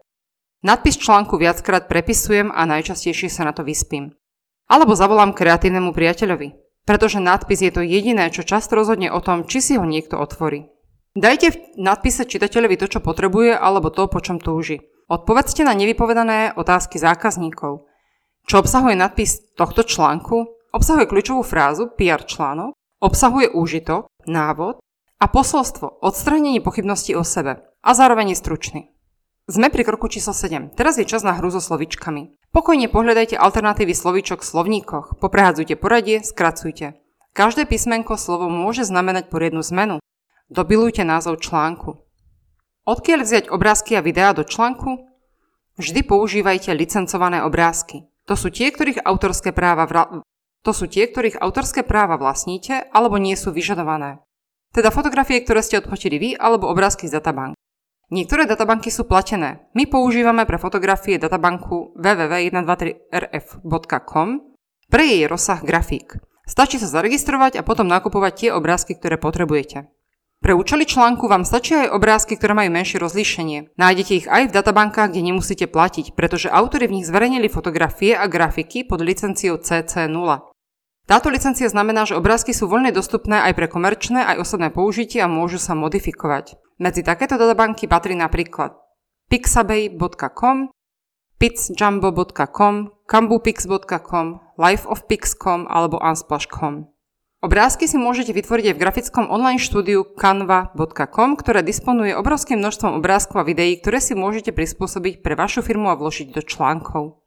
Nadpis 0.65 0.97
článku 0.97 1.37
viackrát 1.37 1.85
prepisujem 1.85 2.49
a 2.49 2.65
najčastejšie 2.65 3.29
sa 3.29 3.45
na 3.45 3.53
to 3.53 3.61
vyspím. 3.61 4.17
Alebo 4.65 4.97
zavolám 4.97 5.37
kreatívnemu 5.37 5.93
priateľovi, 5.93 6.81
pretože 6.81 7.21
nadpis 7.21 7.61
je 7.61 7.69
to 7.69 7.85
jediné, 7.85 8.33
čo 8.33 8.41
často 8.41 8.73
rozhodne 8.73 9.13
o 9.13 9.21
tom, 9.21 9.45
či 9.45 9.61
si 9.61 9.73
ho 9.77 9.85
niekto 9.85 10.17
otvorí. 10.17 10.65
Dajte 11.13 11.47
v 11.53 11.57
nadpise 11.77 12.25
čitateľovi 12.25 12.75
to, 12.77 12.89
čo 12.89 12.99
potrebuje, 13.05 13.53
alebo 13.53 13.93
to, 13.93 14.09
po 14.09 14.17
čom 14.17 14.41
túži. 14.41 14.81
Odpovedzte 15.07 15.61
na 15.61 15.77
nevypovedané 15.77 16.57
otázky 16.57 16.97
zákazníkov. 16.97 17.85
Čo 18.49 18.55
obsahuje 18.59 18.97
nadpis 18.97 19.53
tohto 19.53 19.85
článku? 19.85 20.57
Obsahuje 20.73 21.05
kľúčovú 21.05 21.45
frázu 21.45 21.89
PR 21.95 22.25
článok, 22.25 22.73
obsahuje 22.99 23.53
úžitok, 23.53 24.09
návod 24.27 24.81
a 25.21 25.25
posolstvo 25.25 26.01
odstranení 26.01 26.59
pochybností 26.59 27.15
o 27.15 27.23
sebe 27.23 27.61
a 27.81 27.89
zároveň 27.93 28.35
je 28.35 28.41
stručný. 28.41 28.81
Sme 29.47 29.71
pri 29.71 29.87
kroku 29.87 30.11
číslo 30.11 30.35
7. 30.35 30.75
Teraz 30.75 30.99
je 30.99 31.07
čas 31.07 31.23
na 31.23 31.31
hru 31.31 31.47
so 31.47 31.63
slovičkami. 31.63 32.51
Pokojne 32.51 32.91
pohľadajte 32.91 33.39
alternatívy 33.39 33.95
slovíčok 33.95 34.43
v 34.43 34.49
slovníkoch, 34.51 35.23
poprehádzujte 35.23 35.79
poradie, 35.79 36.19
skracujte. 36.19 36.99
Každé 37.31 37.63
písmenko 37.63 38.19
slovo 38.19 38.51
môže 38.51 38.83
znamenať 38.83 39.31
poriadnu 39.31 39.63
zmenu. 39.71 40.03
Dobilujte 40.51 41.07
názov 41.07 41.39
článku. 41.39 41.95
Odkiaľ 42.83 43.23
vziať 43.23 43.45
obrázky 43.47 43.95
a 43.95 44.03
videá 44.03 44.35
do 44.35 44.43
článku? 44.43 45.07
Vždy 45.79 46.03
používajte 46.03 46.75
licencované 46.75 47.39
obrázky. 47.39 48.03
To 48.27 48.35
sú 48.35 48.51
tie, 48.51 48.67
ktorých 48.67 49.07
autorské 49.07 49.55
práva, 49.55 49.87
vra... 49.87 50.27
to 50.59 50.75
sú 50.75 50.91
tie, 50.91 51.07
ktorých 51.07 51.39
autorské 51.39 51.87
práva 51.87 52.19
vlastníte 52.19 52.83
alebo 52.91 53.15
nie 53.15 53.39
sú 53.39 53.55
vyžadované. 53.55 54.19
Teda 54.75 54.91
fotografie, 54.91 55.39
ktoré 55.39 55.63
ste 55.63 55.79
odfotili 55.79 56.19
vy 56.19 56.29
alebo 56.35 56.67
obrázky 56.67 57.07
z 57.07 57.15
databank. 57.15 57.56
Niektoré 58.07 58.47
databanky 58.47 58.87
sú 58.87 59.03
platené. 59.03 59.67
My 59.75 59.83
používame 59.83 60.47
pre 60.47 60.55
fotografie 60.55 61.19
databanku 61.19 61.91
www.123rf.com 61.99 64.27
pre 64.87 65.03
jej 65.03 65.27
rozsah 65.27 65.59
grafík. 65.59 66.15
Stačí 66.47 66.79
sa 66.79 66.87
zaregistrovať 66.87 67.59
a 67.59 67.67
potom 67.67 67.91
nakupovať 67.91 68.33
tie 68.39 68.55
obrázky, 68.55 68.95
ktoré 68.95 69.19
potrebujete. 69.19 69.91
Pre 70.39 70.55
účely 70.55 70.87
článku 70.87 71.27
vám 71.27 71.43
stačia 71.43 71.83
aj 71.83 71.99
obrázky, 71.99 72.39
ktoré 72.39 72.55
majú 72.55 72.71
menšie 72.71 73.03
rozlíšenie. 73.03 73.75
Nájdete 73.75 74.13
ich 74.15 74.31
aj 74.31 74.47
v 74.47 74.55
databankách, 74.55 75.11
kde 75.11 75.27
nemusíte 75.27 75.67
platiť, 75.67 76.15
pretože 76.15 76.47
autory 76.47 76.87
v 76.87 77.01
nich 77.01 77.07
zverejnili 77.09 77.51
fotografie 77.51 78.15
a 78.15 78.31
grafiky 78.31 78.87
pod 78.87 79.03
licenciou 79.03 79.59
CC0. 79.59 80.47
Táto 81.07 81.27
licencia 81.27 81.67
znamená, 81.67 82.07
že 82.07 82.15
obrázky 82.15 82.55
sú 82.55 82.71
voľne 82.71 82.95
dostupné 82.95 83.43
aj 83.43 83.51
pre 83.57 83.67
komerčné, 83.67 84.23
aj 84.23 84.47
osobné 84.47 84.71
použitie 84.71 85.19
a 85.19 85.27
môžu 85.27 85.59
sa 85.59 85.75
modifikovať. 85.75 86.55
Medzi 86.77 87.01
takéto 87.01 87.41
databanky 87.41 87.89
patrí 87.89 88.13
napríklad 88.13 88.77
pixabay.com, 89.33 90.69
pixjumbo.com, 91.41 92.75
cambupix.com, 93.09 94.27
lifeofpix.com 94.61 95.59
alebo 95.65 95.97
unsplash.com. 95.97 96.85
Obrázky 97.37 97.85
si 97.85 98.01
môžete 98.01 98.33
vytvoriť 98.33 98.73
aj 98.73 98.75
v 98.77 98.81
grafickom 98.81 99.25
online 99.29 99.61
štúdiu 99.61 100.01
canva.com, 100.17 101.37
ktoré 101.37 101.61
disponuje 101.61 102.17
obrovským 102.17 102.57
množstvom 102.57 102.97
obrázkov 102.97 103.41
a 103.41 103.47
videí, 103.47 103.77
ktoré 103.77 104.01
si 104.01 104.17
môžete 104.17 104.49
prispôsobiť 104.49 105.21
pre 105.21 105.37
vašu 105.37 105.61
firmu 105.61 105.93
a 105.93 105.97
vložiť 105.97 106.33
do 106.33 106.41
článkov. 106.41 107.21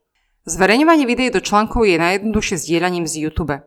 Zverejňovanie 0.50 1.06
videí 1.06 1.30
do 1.30 1.38
článkov 1.38 1.86
je 1.86 1.94
najjednoduchšie 1.98 2.58
sdielaním 2.58 3.06
z 3.06 3.22
YouTube. 3.22 3.62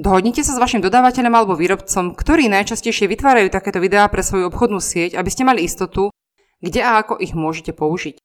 Dohodnite 0.00 0.40
sa 0.40 0.56
s 0.56 0.62
vašim 0.62 0.80
dodávateľom 0.80 1.34
alebo 1.36 1.52
výrobcom, 1.52 2.16
ktorí 2.16 2.48
najčastejšie 2.48 3.12
vytvárajú 3.12 3.52
takéto 3.52 3.76
videá 3.76 4.08
pre 4.08 4.24
svoju 4.24 4.48
obchodnú 4.48 4.80
sieť, 4.80 5.20
aby 5.20 5.28
ste 5.28 5.44
mali 5.44 5.68
istotu, 5.68 6.08
kde 6.64 6.80
a 6.80 6.96
ako 7.04 7.20
ich 7.20 7.36
môžete 7.36 7.76
použiť. 7.76 8.16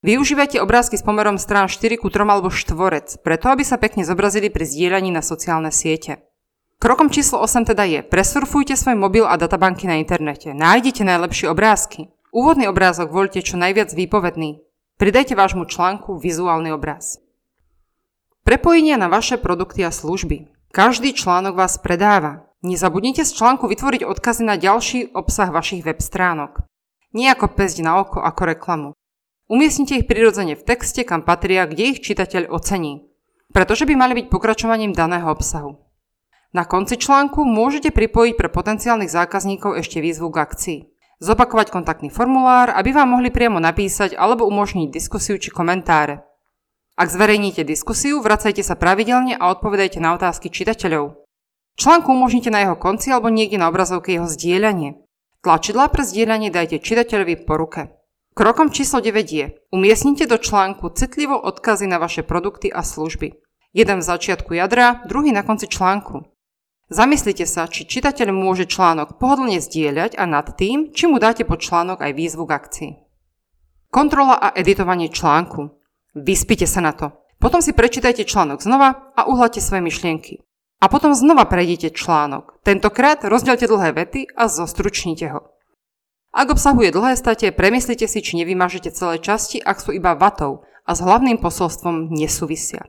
Využívajte 0.00 0.62
obrázky 0.62 0.96
s 0.96 1.04
pomerom 1.04 1.36
strán 1.36 1.68
4 1.68 2.00
ku 2.00 2.08
3 2.08 2.24
alebo 2.24 2.48
štvorec, 2.48 3.20
preto 3.20 3.50
aby 3.52 3.66
sa 3.66 3.76
pekne 3.76 4.06
zobrazili 4.06 4.48
pri 4.48 4.64
zdieľaní 4.64 5.10
na 5.12 5.20
sociálne 5.20 5.68
siete. 5.74 6.24
Krokom 6.80 7.12
číslo 7.12 7.42
8 7.44 7.68
teda 7.68 7.84
je, 7.84 8.00
presurfujte 8.00 8.72
svoj 8.72 8.96
mobil 8.96 9.28
a 9.28 9.36
databanky 9.36 9.84
na 9.84 10.00
internete. 10.00 10.56
Nájdite 10.56 11.04
najlepšie 11.04 11.52
obrázky. 11.52 12.08
Úvodný 12.32 12.70
obrázok 12.70 13.12
voľte 13.12 13.44
čo 13.44 13.60
najviac 13.60 13.92
výpovedný. 13.92 14.64
Pridajte 14.96 15.36
vášmu 15.36 15.68
článku 15.68 16.16
vizuálny 16.16 16.72
obraz. 16.72 17.20
Prepojenia 18.46 18.96
na 18.96 19.12
vaše 19.12 19.36
produkty 19.36 19.84
a 19.84 19.92
služby. 19.92 20.59
Každý 20.70 21.18
článok 21.18 21.58
vás 21.58 21.82
predáva. 21.82 22.46
Nezabudnite 22.62 23.26
z 23.26 23.34
článku 23.34 23.66
vytvoriť 23.66 24.06
odkazy 24.06 24.46
na 24.46 24.54
ďalší 24.54 25.10
obsah 25.18 25.50
vašich 25.50 25.82
web 25.82 25.98
stránok. 25.98 26.62
Nie 27.10 27.34
ako 27.34 27.58
pesť 27.58 27.82
na 27.82 27.98
oko, 27.98 28.22
ako 28.22 28.42
reklamu. 28.54 28.88
Umiestnite 29.50 29.98
ich 29.98 30.06
prirodzene 30.06 30.54
v 30.54 30.62
texte, 30.62 31.02
kam 31.02 31.26
patria, 31.26 31.66
kde 31.66 31.90
ich 31.90 32.06
čitateľ 32.06 32.54
ocení. 32.54 33.02
Pretože 33.50 33.82
by 33.82 33.98
mali 33.98 34.22
byť 34.22 34.26
pokračovaním 34.30 34.94
daného 34.94 35.26
obsahu. 35.26 35.74
Na 36.54 36.62
konci 36.62 37.02
článku 37.02 37.42
môžete 37.42 37.90
pripojiť 37.90 38.38
pre 38.38 38.46
potenciálnych 38.46 39.10
zákazníkov 39.10 39.74
ešte 39.82 39.98
výzvu 39.98 40.30
k 40.30 40.38
akcii. 40.38 40.78
Zopakovať 41.18 41.74
kontaktný 41.74 42.14
formulár, 42.14 42.70
aby 42.78 42.94
vám 42.94 43.18
mohli 43.18 43.34
priamo 43.34 43.58
napísať 43.58 44.14
alebo 44.14 44.46
umožniť 44.46 44.86
diskusiu 44.94 45.34
či 45.34 45.50
komentáre. 45.50 46.29
Ak 47.00 47.08
zverejníte 47.08 47.64
diskusiu, 47.64 48.20
vracajte 48.20 48.60
sa 48.60 48.76
pravidelne 48.76 49.32
a 49.32 49.48
odpovedajte 49.56 50.04
na 50.04 50.12
otázky 50.20 50.52
čitateľov. 50.52 51.16
Článku 51.80 52.12
umožnite 52.12 52.52
na 52.52 52.60
jeho 52.60 52.76
konci 52.76 53.08
alebo 53.08 53.32
niekde 53.32 53.56
na 53.56 53.72
obrazovke 53.72 54.12
jeho 54.12 54.28
zdieľanie. 54.28 55.00
Tlačidlá 55.40 55.88
pre 55.88 56.04
zdieľanie 56.04 56.52
dajte 56.52 56.76
čitateľovi 56.84 57.48
po 57.48 57.56
ruke. 57.56 57.88
Krokom 58.36 58.68
číslo 58.68 59.00
9 59.00 59.16
je 59.32 59.56
umiestnite 59.72 60.28
do 60.28 60.36
článku 60.36 60.92
citlivo 60.92 61.40
odkazy 61.40 61.88
na 61.88 61.96
vaše 61.96 62.20
produkty 62.20 62.68
a 62.68 62.84
služby. 62.84 63.32
Jeden 63.72 64.04
v 64.04 64.08
začiatku 64.12 64.52
jadra, 64.52 65.00
druhý 65.08 65.32
na 65.32 65.40
konci 65.40 65.72
článku. 65.72 66.28
Zamyslite 66.92 67.48
sa, 67.48 67.64
či 67.64 67.88
čitateľ 67.88 68.28
môže 68.28 68.68
článok 68.68 69.16
pohodlne 69.16 69.56
zdieľať 69.56 70.20
a 70.20 70.28
nad 70.28 70.52
tým, 70.52 70.92
či 70.92 71.08
mu 71.08 71.16
dáte 71.16 71.48
pod 71.48 71.64
článok 71.64 72.04
aj 72.04 72.12
výzvu 72.12 72.44
k 72.44 72.52
akcii. 72.60 72.90
Kontrola 73.88 74.36
a 74.36 74.52
editovanie 74.52 75.08
článku. 75.08 75.79
Vyspite 76.14 76.66
sa 76.66 76.82
na 76.82 76.90
to. 76.90 77.14
Potom 77.40 77.64
si 77.64 77.72
prečítajte 77.72 78.28
článok 78.28 78.60
znova 78.60 79.14
a 79.16 79.24
uhľadte 79.24 79.64
svoje 79.64 79.80
myšlienky. 79.80 80.44
A 80.80 80.88
potom 80.88 81.16
znova 81.16 81.44
prejdite 81.44 81.92
článok. 81.92 82.60
Tentokrát 82.64 83.24
rozdielte 83.24 83.68
dlhé 83.68 83.92
vety 83.96 84.32
a 84.32 84.48
zostručnite 84.48 85.28
ho. 85.32 85.52
Ak 86.30 86.46
obsahuje 86.46 86.94
dlhé 86.94 87.18
state, 87.18 87.50
premyslite 87.52 88.06
si, 88.06 88.22
či 88.22 88.38
nevymažete 88.38 88.94
celé 88.94 89.18
časti, 89.18 89.58
ak 89.58 89.82
sú 89.82 89.90
iba 89.90 90.14
vatou 90.14 90.62
a 90.86 90.94
s 90.94 91.02
hlavným 91.02 91.42
posolstvom 91.42 92.14
nesúvisia. 92.14 92.86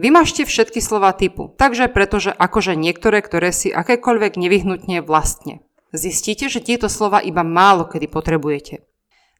Vymažte 0.00 0.48
všetky 0.48 0.80
slova 0.80 1.12
typu, 1.12 1.52
takže 1.60 1.92
pretože 1.92 2.32
akože 2.32 2.72
niektoré, 2.74 3.20
ktoré 3.20 3.52
si 3.52 3.68
akékoľvek 3.68 4.40
nevyhnutne 4.40 5.04
vlastne. 5.04 5.60
Zistíte, 5.92 6.48
že 6.48 6.64
tieto 6.64 6.88
slova 6.88 7.20
iba 7.20 7.44
málo 7.44 7.84
kedy 7.84 8.08
potrebujete. 8.08 8.88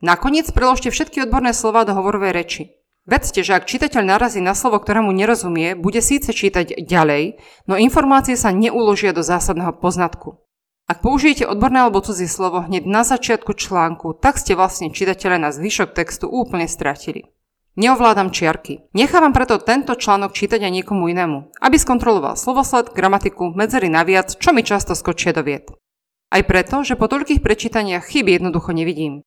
Nakoniec 0.05 0.53
preložte 0.53 0.93
všetky 0.93 1.25
odborné 1.25 1.57
slova 1.57 1.89
do 1.89 1.97
hovorovej 1.97 2.33
reči. 2.37 2.63
Vedzte, 3.03 3.43
že 3.43 3.59
ak 3.59 3.67
čitateľ 3.67 4.15
narazí 4.15 4.39
na 4.39 4.55
slovo, 4.55 4.79
ktorému 4.79 5.11
nerozumie, 5.11 5.75
bude 5.75 5.99
síce 5.99 6.31
čítať 6.31 6.87
ďalej, 6.87 7.43
no 7.67 7.75
informácie 7.75 8.39
sa 8.39 8.55
neuložia 8.55 9.11
do 9.11 9.27
zásadného 9.27 9.75
poznatku. 9.75 10.39
Ak 10.87 11.03
použijete 11.03 11.47
odborné 11.47 11.83
alebo 11.83 11.99
cudzie 11.99 12.31
slovo 12.31 12.63
hneď 12.63 12.87
na 12.87 13.03
začiatku 13.03 13.59
článku, 13.59 14.15
tak 14.23 14.39
ste 14.39 14.55
vlastne 14.55 14.95
čitateľa 14.95 15.39
na 15.43 15.51
zvyšok 15.51 15.99
textu 15.99 16.31
úplne 16.31 16.71
stratili. 16.71 17.27
Neovládam 17.75 18.31
čiarky. 18.31 18.87
Nechávam 18.93 19.33
preto 19.33 19.57
tento 19.57 19.97
článok 19.97 20.37
čítať 20.37 20.61
aj 20.61 20.73
niekomu 20.77 21.09
inému, 21.09 21.57
aby 21.59 21.77
skontroloval 21.81 22.37
slovosled, 22.37 22.93
gramatiku, 22.93 23.51
medzery 23.57 23.89
naviac, 23.89 24.37
čo 24.37 24.53
mi 24.53 24.61
často 24.61 24.93
skočia 24.93 25.33
do 25.33 25.41
vied. 25.41 25.73
Aj 26.29 26.43
preto, 26.45 26.85
že 26.85 27.01
po 27.01 27.09
toľkých 27.09 27.41
prečítaniach 27.41 28.05
chyby 28.05 28.39
jednoducho 28.39 28.77
nevidím. 28.77 29.25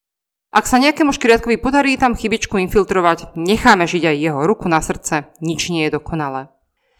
Ak 0.54 0.70
sa 0.70 0.78
nejakému 0.78 1.10
škriatkovi 1.10 1.58
podarí 1.58 1.98
tam 1.98 2.14
chybičku 2.14 2.56
infiltrovať, 2.62 3.34
necháme 3.34 3.84
žiť 3.84 4.02
aj 4.06 4.16
jeho 4.16 4.40
ruku 4.46 4.70
na 4.70 4.78
srdce, 4.78 5.30
nič 5.42 5.68
nie 5.70 5.86
je 5.86 5.98
dokonalé. 5.98 6.48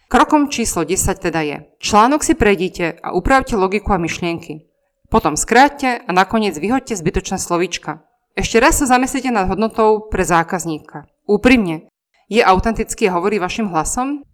Krokom 0.07 0.47
číslo 0.47 0.87
10 0.87 1.19
teda 1.19 1.41
je, 1.43 1.57
článok 1.83 2.23
si 2.23 2.31
prejdite 2.35 2.95
a 3.03 3.11
upravte 3.11 3.59
logiku 3.59 3.91
a 3.91 3.99
myšlienky. 3.99 4.67
Potom 5.07 5.39
skráťte 5.39 6.03
a 6.03 6.09
nakoniec 6.11 6.55
vyhoďte 6.59 6.99
zbytočné 6.99 7.39
slovíčka. 7.39 8.03
Ešte 8.35 8.59
raz 8.59 8.79
sa 8.79 8.87
zamyslite 8.87 9.31
nad 9.31 9.47
hodnotou 9.47 10.07
pre 10.11 10.23
zákazníka. 10.27 11.07
Úprimne, 11.27 11.87
je 12.27 12.43
autentický 12.43 13.07
a 13.07 13.15
hovorí 13.15 13.39
vašim 13.39 13.71
hlasom? 13.71 14.27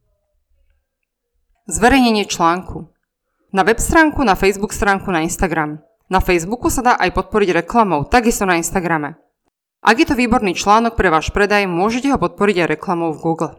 Zverejnenie 1.69 2.25
článku. 2.25 2.89
Na 3.53 3.61
web 3.61 3.77
stránku, 3.77 4.25
na 4.25 4.33
Facebook 4.33 4.73
stránku, 4.73 5.13
na 5.13 5.21
Instagram. 5.21 5.79
Na 6.13 6.21
Facebooku 6.21 6.69
sa 6.69 6.85
dá 6.85 6.93
aj 6.93 7.09
podporiť 7.09 7.65
reklamou, 7.65 8.05
takisto 8.05 8.45
na 8.45 8.61
Instagrame. 8.61 9.17
Ak 9.81 9.97
je 9.97 10.05
to 10.05 10.13
výborný 10.13 10.53
článok 10.53 10.93
pre 10.93 11.09
váš 11.09 11.33
predaj, 11.33 11.65
môžete 11.65 12.13
ho 12.13 12.21
podporiť 12.21 12.61
aj 12.61 12.71
reklamou 12.77 13.17
v 13.17 13.23
Google. 13.25 13.57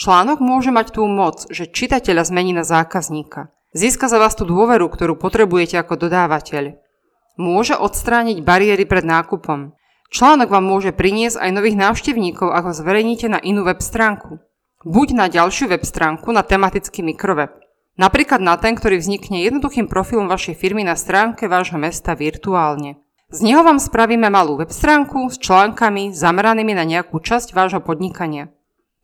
Článok 0.00 0.40
môže 0.40 0.72
mať 0.72 0.96
tú 0.96 1.04
moc, 1.04 1.44
že 1.52 1.68
čitateľa 1.68 2.24
zmení 2.24 2.56
na 2.56 2.64
zákazníka. 2.64 3.52
Získa 3.76 4.08
za 4.08 4.16
vás 4.16 4.32
tú 4.32 4.48
dôveru, 4.48 4.88
ktorú 4.88 5.20
potrebujete 5.20 5.76
ako 5.76 6.08
dodávateľ. 6.08 6.80
Môže 7.36 7.76
odstrániť 7.76 8.40
bariéry 8.40 8.88
pred 8.88 9.04
nákupom. 9.04 9.76
Článok 10.08 10.48
vám 10.48 10.64
môže 10.64 10.88
priniesť 10.96 11.36
aj 11.36 11.50
nových 11.52 11.76
návštevníkov, 11.76 12.48
ak 12.48 12.64
ho 12.64 12.72
zverejníte 12.72 13.28
na 13.28 13.44
inú 13.44 13.60
web 13.68 13.84
stránku. 13.84 14.40
Buď 14.88 15.12
na 15.12 15.28
ďalšiu 15.28 15.68
web 15.68 15.84
stránku 15.84 16.32
na 16.32 16.40
tematický 16.40 17.04
mikroweb. 17.04 17.63
Napríklad 17.94 18.42
na 18.42 18.58
ten, 18.58 18.74
ktorý 18.74 18.98
vznikne 18.98 19.46
jednoduchým 19.46 19.86
profilom 19.86 20.26
vašej 20.26 20.58
firmy 20.58 20.82
na 20.82 20.98
stránke 20.98 21.46
vášho 21.46 21.78
mesta 21.78 22.18
virtuálne. 22.18 22.98
Z 23.30 23.42
neho 23.46 23.62
vám 23.62 23.78
spravíme 23.78 24.30
malú 24.30 24.58
web 24.58 24.74
stránku 24.74 25.30
s 25.30 25.38
článkami 25.38 26.10
zameranými 26.10 26.74
na 26.74 26.82
nejakú 26.82 27.22
časť 27.22 27.54
vášho 27.54 27.78
podnikania. 27.82 28.50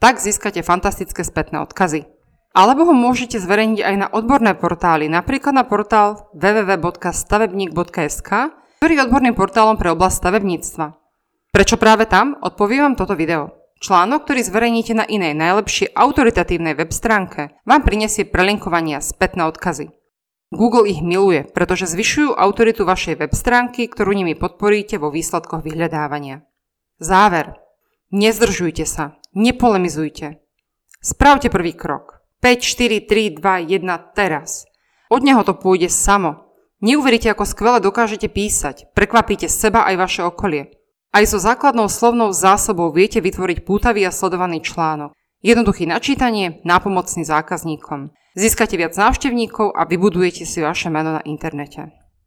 Tak 0.02 0.18
získate 0.18 0.66
fantastické 0.66 1.22
spätné 1.22 1.62
odkazy. 1.62 2.06
Alebo 2.50 2.82
ho 2.82 2.94
môžete 2.94 3.38
zverejniť 3.38 3.78
aj 3.78 3.94
na 3.94 4.10
odborné 4.10 4.58
portály, 4.58 5.06
napríklad 5.06 5.54
na 5.54 5.62
portál 5.62 6.26
www.stavebník.sk, 6.34 8.30
ktorý 8.82 8.92
je 8.96 9.04
odborným 9.06 9.38
portálom 9.38 9.78
pre 9.78 9.94
oblasť 9.94 10.16
stavebníctva. 10.18 10.98
Prečo 11.54 11.78
práve 11.78 12.10
tam? 12.10 12.34
Odpoviem 12.42 12.90
vám 12.90 12.98
toto 12.98 13.14
video. 13.14 13.59
Článok, 13.80 14.28
ktorý 14.28 14.44
zverejníte 14.44 14.92
na 14.92 15.08
inej, 15.08 15.32
najlepšej 15.32 15.96
autoritatívnej 15.96 16.76
web 16.76 16.92
stránke, 16.92 17.56
vám 17.64 17.80
prinesie 17.80 18.28
prelinkovania 18.28 19.00
späť 19.00 19.40
na 19.40 19.48
odkazy. 19.48 19.88
Google 20.52 20.84
ich 20.84 21.00
miluje, 21.00 21.48
pretože 21.48 21.88
zvyšujú 21.88 22.36
autoritu 22.36 22.84
vašej 22.84 23.24
web 23.24 23.32
stránky, 23.32 23.88
ktorú 23.88 24.12
nimi 24.12 24.36
podporíte 24.36 25.00
vo 25.00 25.08
výsledkoch 25.08 25.64
vyhľadávania. 25.64 26.44
Záver. 27.00 27.56
Nezdržujte 28.12 28.84
sa. 28.84 29.16
Nepolemizujte. 29.32 30.44
Spravte 31.00 31.48
prvý 31.48 31.72
krok. 31.72 32.20
5, 32.44 32.60
4, 32.60 33.08
3, 33.08 33.40
2, 33.40 33.80
1, 33.80 34.12
teraz. 34.12 34.68
Od 35.08 35.24
neho 35.24 35.40
to 35.40 35.56
pôjde 35.56 35.88
samo. 35.88 36.52
Neuveríte, 36.84 37.32
ako 37.32 37.48
skvele 37.48 37.80
dokážete 37.80 38.28
písať. 38.28 38.92
Prekvapíte 38.92 39.48
seba 39.48 39.88
aj 39.88 39.96
vaše 39.96 40.20
okolie. 40.20 40.79
Aj 41.10 41.26
so 41.26 41.42
základnou 41.42 41.90
slovnou 41.90 42.30
zásobou 42.30 42.94
viete 42.94 43.18
vytvoriť 43.18 43.66
pútavý 43.66 44.06
a 44.06 44.14
sledovaný 44.14 44.62
článok. 44.62 45.10
Jednoduchý 45.42 45.90
načítanie, 45.90 46.62
nápomocný 46.62 47.26
zákazníkom. 47.26 48.14
Získate 48.38 48.78
viac 48.78 48.94
návštevníkov 48.94 49.74
a 49.74 49.90
vybudujete 49.90 50.46
si 50.46 50.62
vaše 50.62 50.86
meno 50.86 51.18
na 51.18 51.22
internete. 51.26 51.99